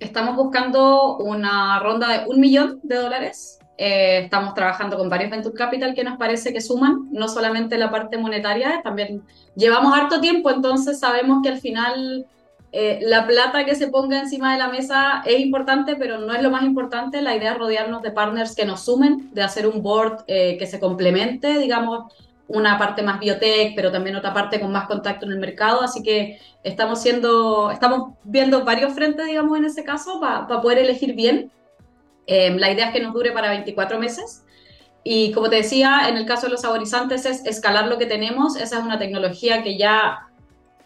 Estamos 0.00 0.36
buscando 0.36 1.18
una 1.18 1.80
ronda 1.80 2.08
de 2.08 2.28
un 2.28 2.40
millón 2.40 2.80
de 2.82 2.96
dólares 2.96 3.58
eh, 3.78 4.22
estamos 4.24 4.54
trabajando 4.54 4.98
con 4.98 5.08
varios 5.08 5.30
Venture 5.30 5.54
Capital 5.54 5.94
que 5.94 6.04
nos 6.04 6.18
parece 6.18 6.52
que 6.52 6.60
suman, 6.60 7.08
no 7.12 7.28
solamente 7.28 7.78
la 7.78 7.90
parte 7.90 8.18
monetaria, 8.18 8.80
también 8.82 9.22
llevamos 9.54 9.96
harto 9.96 10.20
tiempo, 10.20 10.50
entonces 10.50 10.98
sabemos 10.98 11.38
que 11.42 11.48
al 11.48 11.60
final 11.60 12.26
eh, 12.70 12.98
la 13.02 13.26
plata 13.26 13.64
que 13.64 13.74
se 13.74 13.88
ponga 13.88 14.18
encima 14.18 14.52
de 14.52 14.58
la 14.58 14.68
mesa 14.68 15.22
es 15.24 15.40
importante, 15.40 15.96
pero 15.96 16.18
no 16.18 16.34
es 16.34 16.42
lo 16.42 16.50
más 16.50 16.64
importante. 16.64 17.22
La 17.22 17.34
idea 17.34 17.52
es 17.52 17.58
rodearnos 17.58 18.02
de 18.02 18.10
partners 18.10 18.54
que 18.54 18.66
nos 18.66 18.84
sumen, 18.84 19.30
de 19.32 19.42
hacer 19.42 19.66
un 19.66 19.82
board 19.82 20.24
eh, 20.26 20.58
que 20.58 20.66
se 20.66 20.78
complemente, 20.78 21.58
digamos, 21.58 22.12
una 22.48 22.78
parte 22.78 23.02
más 23.02 23.20
biotech, 23.20 23.74
pero 23.74 23.92
también 23.92 24.16
otra 24.16 24.34
parte 24.34 24.60
con 24.60 24.72
más 24.72 24.86
contacto 24.86 25.24
en 25.26 25.32
el 25.32 25.38
mercado. 25.38 25.82
Así 25.82 26.02
que 26.02 26.40
estamos, 26.62 27.00
siendo, 27.00 27.70
estamos 27.70 28.14
viendo 28.24 28.64
varios 28.64 28.92
frentes, 28.92 29.26
digamos, 29.26 29.56
en 29.56 29.64
ese 29.64 29.84
caso, 29.84 30.20
para 30.20 30.60
poder 30.60 30.78
elegir 30.78 31.14
bien. 31.14 31.50
Em, 32.28 32.58
la 32.58 32.70
idea 32.70 32.86
es 32.86 32.92
que 32.92 33.00
nos 33.00 33.14
dure 33.14 33.32
para 33.32 33.48
24 33.48 33.98
meses. 33.98 34.44
Y 35.02 35.32
como 35.32 35.48
te 35.48 35.56
decía, 35.56 36.08
en 36.08 36.16
el 36.18 36.26
caso 36.26 36.46
de 36.46 36.52
los 36.52 36.60
saborizantes 36.60 37.24
es 37.24 37.44
escalar 37.46 37.88
lo 37.88 37.98
que 37.98 38.06
tenemos. 38.06 38.56
Esa 38.56 38.78
es 38.78 38.84
una 38.84 38.98
tecnología 38.98 39.62
que 39.62 39.78
ya 39.78 40.28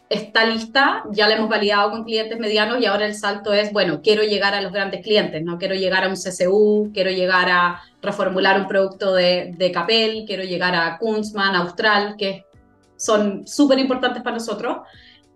está 0.09 0.45
lista, 0.45 1.03
ya 1.11 1.27
la 1.27 1.37
hemos 1.37 1.49
validado 1.49 1.91
con 1.91 2.05
clientes 2.05 2.39
medianos 2.39 2.81
y 2.81 2.87
ahora 2.87 3.07
el 3.07 3.15
salto 3.15 3.53
es, 3.53 3.73
bueno, 3.73 4.01
quiero 4.03 4.23
llegar 4.23 4.55
a 4.55 4.61
los 4.61 4.73
grandes 4.73 5.03
clientes, 5.03 5.43
no 5.43 5.59
quiero 5.59 5.75
llegar 5.75 6.05
a 6.05 6.09
un 6.09 6.17
CCU, 6.17 6.91
quiero 6.93 7.11
llegar 7.11 7.51
a 7.51 7.83
reformular 8.03 8.61
un 8.61 8.69
producto 8.69 9.15
de, 9.15 9.55
de 9.57 9.73
Capel, 9.73 10.25
quiero 10.27 10.45
llegar 10.45 10.75
a 10.77 10.99
Kunzman, 10.99 11.57
Austral, 11.57 12.17
que 12.17 12.45
son 12.97 13.47
súper 13.49 13.79
importantes 13.79 14.23
para 14.23 14.37
nosotros. 14.37 14.79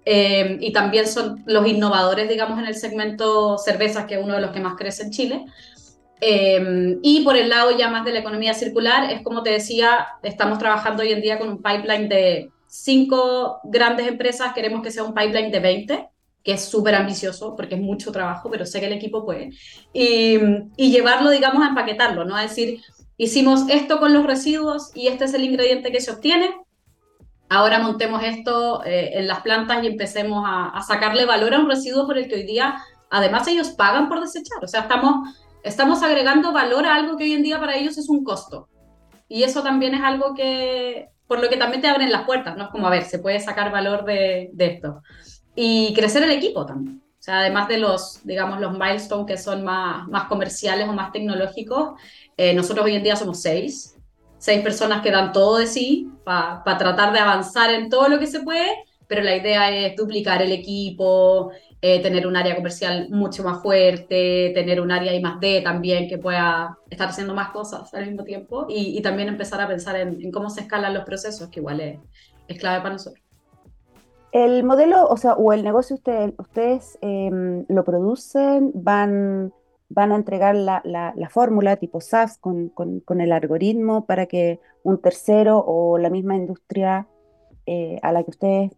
Em, 0.09 0.59
y 0.61 0.73
también 0.73 1.09
son 1.09 1.42
los 1.47 1.66
innovadores, 1.66 2.29
digamos, 2.29 2.61
en 2.61 2.66
el 2.66 2.77
segmento 2.77 3.59
cervezas, 3.59 4.05
que 4.05 4.14
es 4.14 4.23
uno 4.23 4.35
de 4.35 4.40
los 4.40 4.53
que 4.53 4.61
más 4.61 4.77
crece 4.77 5.03
en 5.03 5.11
Chile. 5.11 5.45
Em, 6.20 6.98
y 7.02 7.22
por 7.24 7.37
el 7.37 7.50
lado 7.50 7.76
ya 7.76 7.90
más 7.90 8.05
de 8.05 8.12
la 8.12 8.20
economía 8.20 8.55
circular, 8.55 9.12
es 9.12 9.22
como 9.22 9.42
te 9.42 9.50
decía, 9.50 10.07
estamos 10.22 10.59
trabajando 10.59 11.02
hoy 11.02 11.12
en 11.12 11.20
día 11.20 11.38
con 11.38 11.48
un 11.48 11.62
pipeline 11.62 12.09
de 12.09 12.50
cinco 12.66 13.61
grandes 13.64 14.09
empresas, 14.09 14.52
queremos 14.55 14.83
que 14.83 14.90
sea 14.90 15.05
un 15.05 15.14
pipeline 15.14 15.50
de 15.50 15.61
20, 15.61 16.09
que 16.42 16.52
es 16.52 16.64
súper 16.64 16.94
ambicioso 16.94 17.55
porque 17.57 17.74
es 17.74 17.81
mucho 17.81 18.12
trabajo, 18.12 18.50
pero 18.50 18.64
sé 18.64 18.81
que 18.81 18.87
el 18.87 18.92
equipo 18.92 19.24
puede, 19.24 19.50
y, 19.92 20.38
y, 20.76 20.90
llevarlo, 20.90 21.31
digamos, 21.31 21.62
a 21.64 21.68
empaquetarlo, 21.68 22.24
¿no? 22.24 22.37
A 22.37 22.42
decir, 22.42 22.81
hicimos 23.18 23.68
esto 23.68 23.98
con 23.98 24.14
los 24.14 24.26
residuos 24.26 24.90
y 24.94 25.09
este 25.09 25.24
es 25.24 25.35
el 25.35 25.44
ingrediente 25.44 25.92
que 25.92 26.00
se 26.00 26.12
obtiene, 26.12 26.55
ahora 27.48 27.79
montemos 27.79 28.22
esto 28.22 28.85
eh, 28.85 29.11
en 29.14 29.26
las 29.26 29.40
plantas 29.40 29.83
y 29.83 29.87
empecemos 29.87 30.44
a, 30.46 30.68
a, 30.68 30.83
sacarle 30.83 31.26
valor 31.26 31.55
a 31.55 31.61
un 31.61 31.68
residuo 31.68 32.07
por 32.07 32.16
el 32.16 32.29
que 32.29 32.37
hoy 32.37 32.44
día, 32.44 32.76
además, 33.11 33.46
ellos 33.48 33.70
pagan 33.70 34.09
por 34.09 34.20
desechar, 34.20 34.64
o 34.64 34.68
sea, 34.68 34.83
estamos, 34.83 35.29
estamos 35.66 36.02
agregando 36.02 36.52
valor 36.52 36.87
a 36.87 36.94
algo 36.94 37.16
que 37.16 37.24
hoy 37.24 37.33
en 37.35 37.42
día 37.42 37.61
para 37.61 37.76
ellos 37.76 37.98
es 37.98 38.09
un 38.09 38.24
costo. 38.24 38.68
Y 39.29 39.42
eso 39.42 39.62
también 39.62 39.94
es 39.94 40.02
algo 40.02 40.35
que, 40.35 41.09
por 41.26 41.40
lo 41.40 41.48
que 41.48 41.57
también 41.57 41.83
te 41.83 41.88
abren 41.88 42.12
las 42.12 42.24
puertas, 42.24 42.57
¿no? 42.57 42.64
Es 42.64 42.70
como, 42.70 42.87
a 42.87 42.90
ver, 42.90 43.05
se 43.05 43.18
puede 43.18 43.40
sacar 43.40 43.72
valor 43.72 44.05
de, 44.05 44.50
de 44.52 44.66
esto 44.66 45.02
y 45.57 45.92
crecer 45.94 46.22
el 46.22 46.31
equipo 46.31 46.64
también. 46.66 47.02
O 47.18 47.22
sea, 47.26 47.40
además 47.40 47.66
de 47.66 47.79
los, 47.79 48.20
digamos, 48.24 48.61
los 48.61 48.79
milestones 48.79 49.26
que 49.26 49.37
son 49.37 49.64
más, 49.64 50.07
más 50.07 50.24
comerciales 50.29 50.88
o 50.88 50.92
más 50.92 51.11
tecnológicos, 51.11 52.00
eh, 52.37 52.55
nosotros 52.55 52.85
hoy 52.85 52.94
en 52.94 53.02
día 53.02 53.16
somos 53.16 53.40
seis, 53.40 53.96
seis 54.38 54.62
personas 54.62 55.02
que 55.02 55.11
dan 55.11 55.33
todo 55.33 55.57
de 55.57 55.66
sí 55.66 56.09
para 56.24 56.62
tratar 56.62 57.12
de 57.12 57.18
avanzar 57.18 57.72
en 57.72 57.88
todo 57.88 58.09
lo 58.09 58.20
que 58.20 58.29
se 58.29 58.40
puede, 58.40 58.68
pero 59.09 59.22
la 59.22 59.35
idea 59.35 59.70
es 59.70 59.96
duplicar 59.96 60.42
el 60.42 60.52
equipo, 60.52 61.50
eh, 61.83 62.03
tener 62.03 62.27
un 62.27 62.37
área 62.37 62.57
comercial 62.57 63.09
mucho 63.11 63.45
más 63.45 63.62
fuerte, 63.62 64.51
tener 64.55 64.81
un 64.81 64.91
área 64.91 65.15
I 65.15 65.21
más 65.21 65.39
D 65.41 65.61
también 65.62 66.09
que 66.09 66.19
pueda 66.19 66.79
estar 66.89 67.09
haciendo 67.09 67.35
más 67.35 67.51
cosas 67.51 67.93
al 67.93 68.07
mismo 68.07 68.25
tiempo 68.25 68.67
y, 68.69 68.97
y 68.97 69.03
también 69.03 69.29
empezar 69.29 69.61
a 69.61 69.69
pensar 69.69 69.97
en, 69.97 70.21
en, 70.21 70.31
cómo 70.31 70.49
se 70.49 70.62
escalan 70.62 70.95
los 70.95 71.05
procesos, 71.05 71.49
que 71.49 71.61
igual 71.61 71.81
es, 71.81 71.99
es 72.49 72.59
clave 72.59 72.79
para 72.81 72.95
nosotros. 72.95 73.23
El 74.33 74.65
modelo, 74.65 75.07
o 75.07 75.17
sea, 75.17 75.35
o 75.35 75.53
el 75.53 75.62
negocio, 75.62 75.97
usted, 75.97 76.35
ustedes 76.39 76.99
eh, 77.03 77.31
lo 77.69 77.85
producen, 77.85 78.71
van, 78.75 79.53
van 79.89 80.12
a 80.12 80.17
entregar 80.17 80.55
la, 80.55 80.83
la, 80.85 81.12
la 81.17 81.29
fórmula 81.29 81.77
tipo 81.77 82.01
SaaS 82.01 82.39
con, 82.39 82.69
con, 82.71 83.01
con, 83.01 83.21
el 83.21 83.33
algoritmo 83.33 84.07
para 84.07 84.27
que 84.27 84.61
un 84.83 85.01
tercero 85.01 85.65
o 85.67 85.99
la 85.99 86.11
misma 86.11 86.37
industria 86.37 87.07
eh, 87.67 87.99
a 88.03 88.12
la 88.12 88.25
que 88.25 88.31
ustedes 88.31 88.73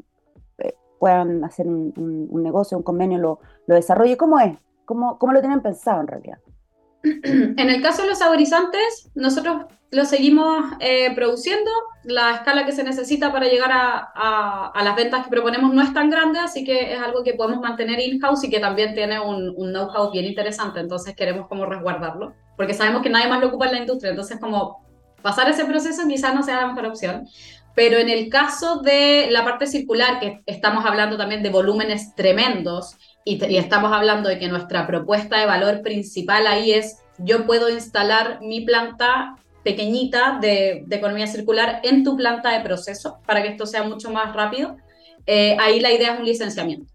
puedan 0.99 1.45
hacer 1.45 1.67
un, 1.67 1.93
un, 1.97 2.27
un, 2.31 2.43
negocio, 2.43 2.77
un 2.77 2.83
convenio, 2.83 3.19
lo, 3.19 3.41
lo 3.67 3.75
desarrolle. 3.75 4.17
¿Cómo 4.17 4.39
es? 4.41 4.57
¿Cómo, 4.85 5.19
¿Cómo 5.19 5.33
lo 5.33 5.41
tienen 5.41 5.61
pensado 5.61 6.01
en 6.01 6.07
realidad? 6.07 6.39
En 7.03 7.71
el 7.71 7.83
caso 7.83 8.03
de 8.03 8.09
los 8.09 8.19
saborizantes, 8.19 9.11
nosotros 9.15 9.67
lo 9.91 10.05
seguimos 10.05 10.65
eh, 10.81 11.15
produciendo. 11.15 11.71
La 12.05 12.37
escala 12.37 12.65
que 12.65 12.73
se 12.73 12.85
necesita 12.85 13.33
para 13.33 13.47
llegar 13.47 13.71
a, 13.73 14.13
a, 14.15 14.73
a, 14.75 14.85
las 14.85 14.97
ventas 14.97 15.25
que 15.25 15.31
proponemos 15.31 15.73
no 15.73 15.83
es 15.83 15.93
tan 15.93 16.11
grande, 16.11 16.39
así 16.39 16.65
que 16.65 16.95
es 16.95 17.01
algo 17.01 17.23
que 17.23 17.35
podemos 17.35 17.61
mantener 17.61 18.01
in-house 18.01 18.45
y 18.45 18.51
que 18.51 18.61
también 18.61 18.95
tiene 18.95 19.21
un, 19.21 19.55
un 19.57 19.71
know-how 19.73 20.11
bien 20.11 20.25
interesante. 20.25 20.81
Entonces 20.81 21.15
queremos 21.15 21.49
como 21.49 21.67
resguardarlo, 21.67 22.35
porque 22.57 22.75
sabemos 22.75 23.03
que 23.03 23.11
nadie 23.11 23.29
más 23.29 23.41
lo 23.41 23.49
ocupa 23.49 23.67
en 23.67 23.73
la 23.73 23.79
industria. 23.81 24.11
Entonces 24.11 24.39
como 24.41 24.87
pasar 25.23 25.49
ese 25.49 25.65
proceso 25.65 26.07
quizás 26.07 26.35
no 26.35 26.43
sea 26.43 26.61
la 26.61 26.69
mejor 26.69 26.87
opción. 26.87 27.27
Pero 27.79 27.99
en 27.99 28.09
el 28.09 28.29
caso 28.29 28.81
de 28.81 29.29
la 29.31 29.45
parte 29.45 29.69
circular, 29.69 30.19
que 30.19 30.43
estamos 30.47 30.85
hablando 30.85 31.17
también 31.17 31.45
de 31.45 31.51
volúmenes 31.51 32.12
tremendos 32.17 32.97
y, 33.25 33.45
y 33.47 33.57
estamos 33.57 33.93
hablando 33.93 34.29
de 34.29 34.37
que 34.41 34.49
nuestra 34.49 34.85
propuesta 34.85 35.38
de 35.38 35.47
valor 35.47 35.81
principal 35.83 36.49
ahí 36.49 36.73
es 36.73 36.99
yo 37.19 37.47
puedo 37.47 37.69
instalar 37.69 38.41
mi 38.41 38.62
planta 38.62 39.37
pequeñita 39.62 40.38
de, 40.41 40.83
de, 40.87 40.97
economía 40.97 41.29
circular 41.29 41.79
en 41.85 42.03
tu 42.03 42.17
planta 42.17 42.51
de 42.51 42.64
proceso 42.64 43.21
para 43.25 43.43
que 43.43 43.51
esto 43.51 43.64
sea 43.64 43.85
mucho 43.85 44.11
más 44.11 44.35
rápido. 44.35 44.77
Eh, 45.25 45.57
ahí 45.61 45.79
la 45.79 45.93
idea 45.93 46.14
es 46.14 46.19
un 46.19 46.27
licenciamiento. 46.27 46.93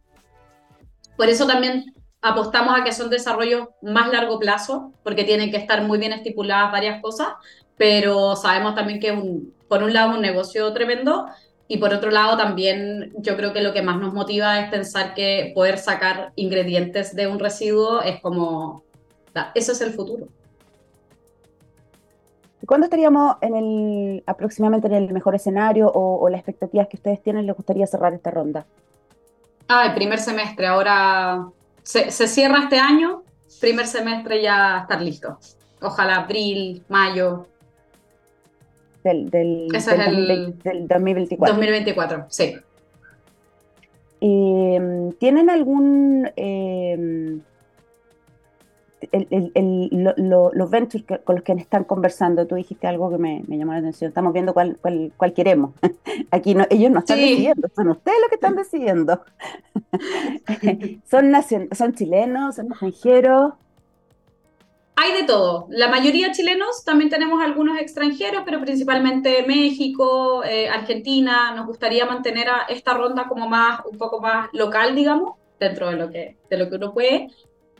Por 1.15 1.29
eso 1.29 1.47
también 1.47 1.93
apostamos 2.21 2.77
a 2.77 2.83
que 2.83 2.91
son 2.91 3.09
desarrollos 3.09 3.69
más 3.81 4.11
largo 4.11 4.37
plazo, 4.37 4.91
porque 5.01 5.23
tienen 5.23 5.49
que 5.49 5.55
estar 5.55 5.81
muy 5.83 5.97
bien 5.97 6.11
estipuladas 6.11 6.73
varias 6.73 7.01
cosas, 7.01 7.29
pero 7.77 8.35
sabemos 8.35 8.75
también 8.75 8.99
que 8.99 9.13
un, 9.13 9.53
por 9.73 9.81
un 9.81 9.91
lado 9.91 10.13
un 10.13 10.21
negocio 10.21 10.71
tremendo 10.71 11.25
y 11.67 11.79
por 11.79 11.91
otro 11.95 12.11
lado 12.11 12.37
también 12.37 13.11
yo 13.17 13.35
creo 13.35 13.53
que 13.53 13.61
lo 13.61 13.73
que 13.73 13.81
más 13.81 13.99
nos 13.99 14.13
motiva 14.13 14.59
es 14.59 14.69
pensar 14.69 15.15
que 15.15 15.51
poder 15.55 15.79
sacar 15.79 16.31
ingredientes 16.35 17.15
de 17.15 17.25
un 17.25 17.39
residuo 17.39 18.03
es 18.03 18.21
como, 18.21 18.83
eso 19.55 19.71
es 19.71 19.81
el 19.81 19.93
futuro. 19.93 20.27
¿Cuándo 22.67 22.85
estaríamos 22.85 23.37
en 23.41 23.55
el, 23.55 24.23
aproximadamente 24.27 24.85
en 24.89 24.93
el 24.93 25.11
mejor 25.11 25.33
escenario 25.33 25.87
o, 25.87 26.23
o 26.23 26.29
las 26.29 26.41
expectativas 26.41 26.87
que 26.87 26.97
ustedes 26.97 27.23
tienen 27.23 27.47
les 27.47 27.55
gustaría 27.55 27.87
cerrar 27.87 28.13
esta 28.13 28.29
ronda? 28.29 28.67
Ah, 29.67 29.87
el 29.87 29.95
primer 29.95 30.19
semestre. 30.19 30.67
Ahora 30.67 31.47
se, 31.81 32.11
se 32.11 32.27
cierra 32.27 32.59
este 32.65 32.77
año, 32.77 33.23
primer 33.59 33.87
semestre 33.87 34.39
ya 34.39 34.81
estar 34.81 35.01
listo. 35.01 35.39
Ojalá 35.81 36.17
abril, 36.17 36.83
mayo. 36.89 37.47
Del, 39.03 39.29
del, 39.29 39.67
del, 39.67 39.81
el 39.81 40.07
2020 40.07 40.69
del 40.69 40.87
2024. 40.87 41.55
2024, 41.55 42.25
sí. 42.29 42.55
Eh, 44.21 45.11
¿Tienen 45.19 45.49
algún... 45.49 46.29
Eh, 46.35 47.39
el, 49.11 49.27
el, 49.29 49.51
el, 49.53 49.89
lo, 49.91 50.13
lo, 50.17 50.51
los 50.53 50.69
ventures 50.69 51.05
que, 51.05 51.17
con 51.19 51.35
los 51.35 51.43
que 51.43 51.53
están 51.53 51.83
conversando, 51.83 52.47
tú 52.47 52.55
dijiste 52.55 52.87
algo 52.87 53.09
que 53.09 53.17
me, 53.17 53.43
me, 53.47 53.57
llamó 53.57 53.73
la 53.73 53.79
atención. 53.79 54.09
Estamos 54.09 54.33
viendo 54.33 54.53
cuál, 54.53 54.77
cuál, 54.81 55.11
cuál 55.17 55.33
queremos. 55.33 55.73
Aquí 56.31 56.55
no, 56.55 56.65
ellos 56.69 56.91
no 56.91 56.99
están 56.99 57.17
sí. 57.17 57.29
decidiendo, 57.29 57.67
son 57.75 57.89
ustedes 57.89 58.17
los 58.21 58.29
que 58.29 58.35
están 58.35 58.55
decidiendo. 58.55 59.21
¿Son, 61.09 61.33
¿Son 61.75 61.93
chilenos? 61.93 62.55
¿Son 62.55 62.67
extranjeros? 62.67 63.53
Hay 64.95 65.13
de 65.13 65.23
todo. 65.23 65.67
La 65.69 65.87
mayoría 65.87 66.31
chilenos, 66.31 66.83
también 66.83 67.09
tenemos 67.09 67.41
algunos 67.41 67.79
extranjeros, 67.79 68.43
pero 68.45 68.61
principalmente 68.61 69.43
México, 69.47 70.43
eh, 70.43 70.69
Argentina. 70.69 71.53
Nos 71.55 71.65
gustaría 71.65 72.05
mantener 72.05 72.49
a 72.49 72.65
esta 72.69 72.93
ronda 72.93 73.25
como 73.27 73.49
más, 73.49 73.81
un 73.85 73.97
poco 73.97 74.21
más 74.21 74.49
local, 74.53 74.95
digamos, 74.95 75.35
dentro 75.59 75.89
de 75.89 75.95
lo 75.95 76.11
que, 76.11 76.37
de 76.49 76.57
lo 76.57 76.69
que 76.69 76.75
uno 76.75 76.93
puede. 76.93 77.29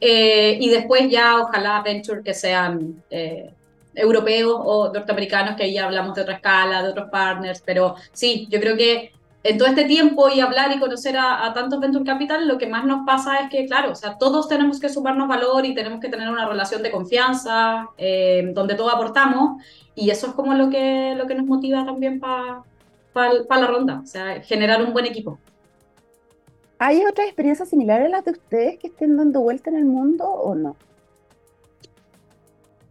Eh, 0.01 0.57
y 0.59 0.69
después 0.69 1.09
ya 1.09 1.39
ojalá 1.39 1.81
venture 1.81 2.23
que 2.23 2.33
sean 2.33 3.03
eh, 3.09 3.53
europeos 3.93 4.59
o 4.63 4.91
norteamericanos, 4.91 5.55
que 5.55 5.63
ahí 5.63 5.73
ya 5.73 5.85
hablamos 5.85 6.15
de 6.15 6.23
otra 6.23 6.35
escala, 6.35 6.81
de 6.81 6.89
otros 6.89 7.09
partners, 7.09 7.61
pero 7.63 7.95
sí, 8.11 8.47
yo 8.49 8.59
creo 8.59 8.75
que 8.75 9.13
en 9.43 9.57
todo 9.57 9.67
este 9.67 9.83
tiempo 9.83 10.29
y 10.29 10.39
hablar 10.39 10.73
y 10.73 10.79
conocer 10.79 11.17
a, 11.17 11.45
a, 11.45 11.53
tantos 11.53 11.79
venture 11.81 12.05
capital, 12.05 12.47
lo 12.47 12.57
que 12.57 12.67
más 12.67 12.85
nos 12.85 13.05
pasa 13.05 13.39
es 13.39 13.49
que, 13.49 13.65
claro, 13.65 13.91
o 13.91 13.95
sea, 13.95 14.17
todos 14.17 14.47
tenemos 14.47 14.79
que 14.79 14.87
sumarnos 14.87 15.27
valor 15.27 15.65
y 15.65 15.75
tenemos 15.75 15.99
que 15.99 16.07
tener 16.07 16.29
una 16.29 16.47
relación 16.47 16.81
de 16.81 16.91
confianza, 16.91 17.89
eh, 17.97 18.51
donde 18.53 18.75
todos 18.75 18.93
aportamos, 18.93 19.61
y 19.95 20.09
eso 20.09 20.27
es 20.27 20.33
como 20.33 20.53
lo 20.53 20.69
que, 20.69 21.13
lo 21.17 21.27
que 21.27 21.35
nos 21.35 21.45
motiva 21.45 21.85
también 21.85 22.21
para 22.21 22.63
pa, 23.11 23.29
pa 23.47 23.59
la 23.59 23.67
ronda, 23.67 23.99
o 24.01 24.07
sea, 24.07 24.41
generar 24.41 24.81
un 24.81 24.93
buen 24.93 25.05
equipo. 25.05 25.37
¿Hay 26.79 27.03
otras 27.03 27.27
experiencias 27.27 27.69
similares 27.69 28.07
a 28.07 28.09
las 28.09 28.25
de 28.25 28.31
ustedes 28.31 28.79
que 28.79 28.87
estén 28.87 29.17
dando 29.17 29.41
vuelta 29.41 29.69
en 29.69 29.77
el 29.77 29.85
mundo 29.85 30.25
o 30.25 30.55
no? 30.55 30.75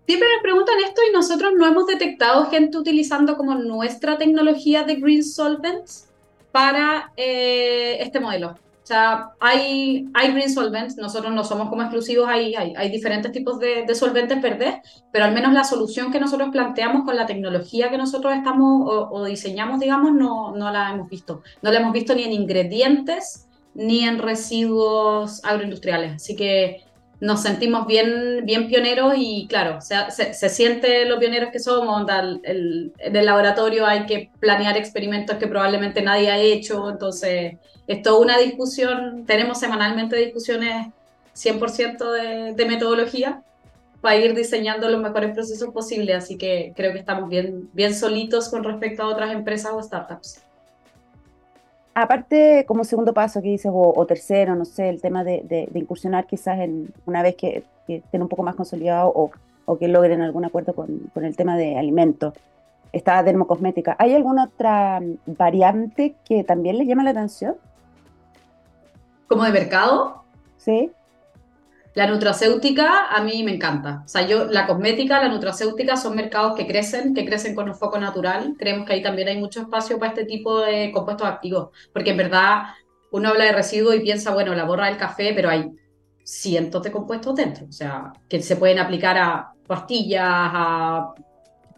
Siempre 0.06 0.28
nos 0.34 0.42
preguntan 0.42 0.74
esto 0.84 1.00
y 1.08 1.12
nosotros 1.12 1.52
no 1.56 1.66
hemos 1.66 1.86
detectado 1.86 2.46
gente 2.46 2.76
utilizando 2.76 3.36
como 3.36 3.54
nuestra 3.54 4.18
tecnología 4.18 4.82
de 4.82 4.96
Green 4.96 5.24
Solvents 5.24 6.11
para 6.52 7.12
eh, 7.16 7.96
este 8.00 8.20
modelo. 8.20 8.50
O 8.82 8.86
sea, 8.86 9.30
hay, 9.38 10.08
hay 10.12 10.32
green 10.32 10.50
solvents, 10.50 10.96
nosotros 10.96 11.32
no 11.32 11.44
somos 11.44 11.68
como 11.68 11.82
exclusivos, 11.82 12.28
hay, 12.28 12.56
hay, 12.56 12.74
hay 12.76 12.90
diferentes 12.90 13.30
tipos 13.30 13.60
de, 13.60 13.84
de, 13.86 13.94
solventes 13.94 14.42
verdes, 14.42 14.74
pero 15.12 15.24
al 15.24 15.32
menos 15.32 15.52
la 15.52 15.62
solución 15.62 16.10
que 16.10 16.18
nosotros 16.18 16.48
planteamos 16.50 17.04
con 17.04 17.14
la 17.14 17.24
tecnología 17.24 17.90
que 17.90 17.96
nosotros 17.96 18.34
estamos 18.34 18.90
o, 18.90 19.08
o 19.12 19.24
diseñamos, 19.24 19.78
digamos, 19.78 20.12
no, 20.12 20.56
no 20.56 20.72
la 20.72 20.90
hemos 20.90 21.08
visto. 21.08 21.42
No 21.62 21.70
la 21.70 21.78
hemos 21.78 21.92
visto 21.92 22.12
ni 22.16 22.24
en 22.24 22.32
ingredientes, 22.32 23.46
ni 23.74 24.04
en 24.04 24.18
residuos 24.18 25.44
agroindustriales. 25.44 26.16
Así 26.16 26.34
que 26.34 26.82
nos 27.22 27.40
sentimos 27.40 27.86
bien, 27.86 28.44
bien 28.44 28.66
pioneros 28.66 29.14
y 29.16 29.46
claro, 29.46 29.80
se, 29.80 29.94
se, 30.10 30.34
se 30.34 30.48
siente 30.48 31.04
lo 31.04 31.20
pioneros 31.20 31.50
que 31.52 31.60
somos. 31.60 32.04
El, 32.10 32.40
el, 32.42 32.92
en 32.98 33.14
el 33.14 33.26
laboratorio 33.26 33.86
hay 33.86 34.06
que 34.06 34.32
planear 34.40 34.76
experimentos 34.76 35.36
que 35.36 35.46
probablemente 35.46 36.02
nadie 36.02 36.32
ha 36.32 36.38
hecho, 36.38 36.90
entonces 36.90 37.58
es 37.86 38.02
toda 38.02 38.18
una 38.18 38.38
discusión, 38.38 39.24
tenemos 39.24 39.60
semanalmente 39.60 40.16
discusiones 40.16 40.88
100% 41.36 42.10
de, 42.10 42.54
de 42.54 42.66
metodología 42.66 43.44
para 44.00 44.16
ir 44.16 44.34
diseñando 44.34 44.88
los 44.88 45.00
mejores 45.00 45.32
procesos 45.32 45.72
posibles, 45.72 46.16
así 46.16 46.36
que 46.36 46.72
creo 46.74 46.92
que 46.92 46.98
estamos 46.98 47.30
bien, 47.30 47.70
bien 47.72 47.94
solitos 47.94 48.48
con 48.48 48.64
respecto 48.64 49.04
a 49.04 49.06
otras 49.06 49.32
empresas 49.32 49.70
o 49.72 49.80
startups. 49.80 50.41
Aparte, 51.94 52.64
como 52.66 52.84
segundo 52.84 53.12
paso 53.12 53.42
que 53.42 53.48
dices, 53.48 53.70
o, 53.72 53.92
o 53.94 54.06
tercero, 54.06 54.54
no 54.54 54.64
sé, 54.64 54.88
el 54.88 55.00
tema 55.02 55.24
de, 55.24 55.42
de, 55.44 55.68
de, 55.70 55.78
incursionar 55.78 56.26
quizás 56.26 56.58
en 56.60 56.92
una 57.04 57.22
vez 57.22 57.36
que, 57.36 57.64
que 57.86 57.96
estén 57.96 58.22
un 58.22 58.28
poco 58.28 58.42
más 58.42 58.54
consolidados 58.54 59.12
o, 59.14 59.30
o, 59.66 59.78
que 59.78 59.88
logren 59.88 60.22
algún 60.22 60.44
acuerdo 60.44 60.74
con, 60.74 61.10
con 61.12 61.24
el 61.24 61.36
tema 61.36 61.56
de 61.56 61.76
alimentos, 61.76 62.32
esta 62.92 63.22
dermocosmética, 63.22 63.96
¿hay 63.98 64.14
alguna 64.14 64.44
otra 64.44 65.00
variante 65.26 66.14
que 66.24 66.44
también 66.44 66.78
les 66.78 66.86
llama 66.86 67.04
la 67.04 67.10
atención? 67.10 67.56
¿Como 69.28 69.44
de 69.44 69.52
mercado? 69.52 70.22
Sí. 70.58 70.90
La 71.94 72.06
nutracéutica 72.06 73.08
a 73.08 73.22
mí 73.22 73.42
me 73.42 73.54
encanta. 73.54 74.02
O 74.04 74.08
sea, 74.08 74.26
yo, 74.26 74.46
la 74.46 74.66
cosmética, 74.66 75.20
la 75.20 75.28
nutracéutica 75.28 75.96
son 75.96 76.16
mercados 76.16 76.56
que 76.56 76.66
crecen, 76.66 77.14
que 77.14 77.26
crecen 77.26 77.54
con 77.54 77.68
un 77.68 77.74
foco 77.74 77.98
natural. 77.98 78.54
Creemos 78.58 78.86
que 78.86 78.94
ahí 78.94 79.02
también 79.02 79.28
hay 79.28 79.38
mucho 79.38 79.60
espacio 79.60 79.98
para 79.98 80.12
este 80.12 80.24
tipo 80.24 80.60
de 80.60 80.90
compuestos 80.90 81.26
activos, 81.26 81.70
porque 81.92 82.10
en 82.10 82.16
verdad 82.16 82.62
uno 83.10 83.28
habla 83.28 83.44
de 83.44 83.52
residuos 83.52 83.94
y 83.94 84.00
piensa, 84.00 84.32
bueno, 84.32 84.54
la 84.54 84.64
borra 84.64 84.86
del 84.86 84.96
café, 84.96 85.32
pero 85.34 85.50
hay 85.50 85.70
cientos 86.24 86.82
de 86.82 86.90
compuestos 86.92 87.34
dentro. 87.34 87.66
O 87.68 87.72
sea, 87.72 88.12
que 88.26 88.40
se 88.40 88.56
pueden 88.56 88.78
aplicar 88.78 89.18
a 89.18 89.52
pastillas, 89.66 90.24
a 90.24 91.14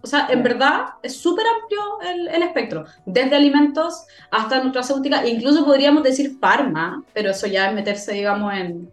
o 0.00 0.06
sea, 0.06 0.26
en 0.28 0.42
verdad 0.42 0.84
es 1.02 1.16
súper 1.16 1.46
amplio 1.46 1.80
el, 2.02 2.28
el, 2.28 2.42
espectro, 2.42 2.84
desde 3.06 3.34
alimentos 3.34 4.04
hasta 4.30 4.62
nutracéutica, 4.62 5.26
incluso 5.26 5.64
podríamos 5.64 6.02
decir 6.02 6.36
farma, 6.38 7.02
pero 7.14 7.30
eso 7.30 7.46
ya 7.46 7.68
es 7.68 7.74
meterse, 7.74 8.12
digamos, 8.12 8.52
en, 8.52 8.92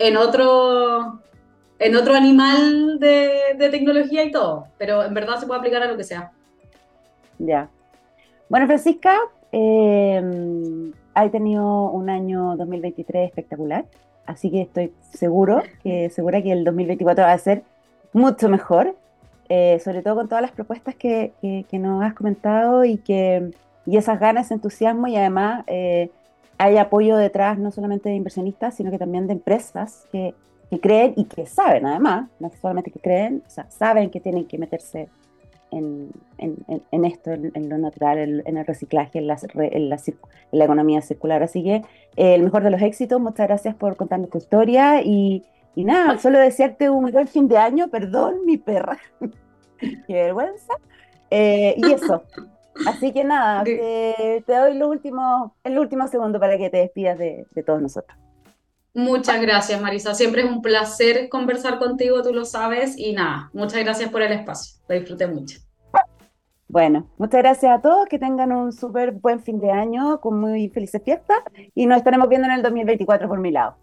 en, 0.00 0.16
otro, 0.16 1.20
en 1.78 1.94
otro 1.94 2.14
animal 2.14 2.98
de, 2.98 3.54
de 3.56 3.68
tecnología 3.68 4.24
y 4.24 4.32
todo, 4.32 4.66
pero 4.78 5.04
en 5.04 5.14
verdad 5.14 5.38
se 5.38 5.46
puede 5.46 5.60
aplicar 5.60 5.82
a 5.82 5.86
lo 5.86 5.96
que 5.96 6.04
sea. 6.04 6.32
Ya. 7.38 7.68
Bueno, 8.48 8.66
Francisca, 8.66 9.16
eh, 9.52 10.90
tenido 11.30 11.90
un 11.90 12.08
año 12.08 12.56
2023 12.56 13.28
espectacular, 13.28 13.84
así 14.26 14.50
que 14.50 14.62
estoy 14.62 14.92
seguro 15.12 15.62
que 15.82 16.08
segura 16.10 16.42
que 16.42 16.52
el 16.52 16.64
2024 16.64 17.24
va 17.24 17.32
a 17.32 17.38
ser 17.38 17.62
mucho 18.12 18.48
mejor. 18.48 18.96
Eh, 19.52 19.80
sobre 19.80 20.02
todo 20.02 20.14
con 20.14 20.28
todas 20.28 20.42
las 20.42 20.52
propuestas 20.52 20.94
que, 20.94 21.32
que, 21.40 21.78
nos 21.80 22.04
has 22.04 22.14
comentado 22.14 22.84
y, 22.84 22.98
que, 22.98 23.50
y 23.84 23.96
esas 23.96 24.20
ganas, 24.20 24.52
entusiasmo 24.52 25.08
y 25.08 25.16
además 25.16 25.64
eh, 25.66 26.10
hay 26.60 26.76
apoyo 26.76 27.16
detrás 27.16 27.58
no 27.58 27.70
solamente 27.70 28.10
de 28.10 28.16
inversionistas, 28.16 28.74
sino 28.74 28.90
que 28.90 28.98
también 28.98 29.26
de 29.26 29.32
empresas 29.32 30.06
que, 30.12 30.34
que 30.68 30.78
creen 30.78 31.14
y 31.16 31.24
que 31.24 31.46
saben 31.46 31.86
además, 31.86 32.28
no 32.38 32.50
solamente 32.60 32.90
que 32.90 33.00
creen, 33.00 33.42
o 33.46 33.50
sea, 33.50 33.70
saben 33.70 34.10
que 34.10 34.20
tienen 34.20 34.44
que 34.44 34.58
meterse 34.58 35.08
en, 35.70 36.10
en, 36.36 36.82
en 36.90 37.04
esto, 37.06 37.30
en, 37.30 37.68
lo 37.70 37.78
natural, 37.78 38.42
en, 38.44 38.56
el 38.58 38.66
reciclaje, 38.66 39.20
en 39.20 39.26
la, 39.26 39.38
en 39.54 39.88
la, 39.88 39.96
la, 40.52 40.64
economía 40.64 41.00
circular. 41.00 41.42
Así 41.42 41.64
que 41.64 41.76
eh, 41.76 42.34
el 42.34 42.42
mejor 42.42 42.62
de 42.62 42.70
los 42.70 42.82
éxitos, 42.82 43.18
muchas 43.18 43.48
gracias 43.48 43.74
por 43.74 43.96
contarnos 43.96 44.28
tu 44.28 44.36
historia 44.36 45.00
y, 45.02 45.42
y 45.74 45.84
nada, 45.84 46.18
solo 46.18 46.38
desearte 46.38 46.90
un 46.90 47.10
buen 47.10 47.26
fin 47.26 47.48
de 47.48 47.56
año, 47.56 47.88
perdón, 47.88 48.44
mi 48.44 48.58
perra. 48.58 48.98
Qué 49.78 50.12
vergüenza. 50.12 50.74
Eh, 51.30 51.74
y 51.78 51.92
eso. 51.92 52.22
Así 52.86 53.12
que 53.12 53.24
nada, 53.24 53.64
te, 53.64 54.42
doy 54.46 54.74
lo 54.78 54.88
último, 54.88 55.54
el 55.64 55.78
último 55.78 56.08
segundo 56.08 56.40
para 56.40 56.56
que 56.56 56.70
te 56.70 56.78
despidas 56.78 57.18
de, 57.18 57.46
de, 57.50 57.62
todos 57.62 57.82
nosotros. 57.82 58.18
Muchas 58.94 59.40
gracias, 59.40 59.80
Marisa. 59.80 60.14
Siempre 60.14 60.42
es 60.42 60.50
un 60.50 60.62
placer 60.62 61.28
conversar 61.28 61.78
contigo, 61.78 62.22
tú 62.22 62.32
lo 62.32 62.44
sabes. 62.44 62.98
Y 62.98 63.12
nada, 63.12 63.50
muchas 63.52 63.84
gracias 63.84 64.10
por 64.10 64.22
el 64.22 64.32
espacio. 64.32 64.80
Lo 64.88 64.94
disfruté 64.94 65.26
mucho. 65.26 65.58
Bueno, 66.70 67.08
muchas 67.18 67.42
gracias 67.42 67.78
a 67.78 67.80
todos. 67.80 68.06
Que 68.08 68.18
tengan 68.18 68.52
un 68.52 68.72
súper 68.72 69.12
buen 69.12 69.40
fin 69.40 69.58
de 69.60 69.72
año, 69.72 70.20
con 70.20 70.40
muy 70.40 70.68
felices 70.68 71.02
fiestas. 71.04 71.38
Y 71.74 71.86
nos 71.86 71.98
estaremos 71.98 72.28
viendo 72.28 72.46
en 72.46 72.54
el 72.54 72.62
2024 72.62 73.28
por 73.28 73.40
mi 73.40 73.50
lado. 73.50 73.76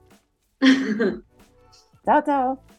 chao, 2.06 2.22
chao. 2.26 2.77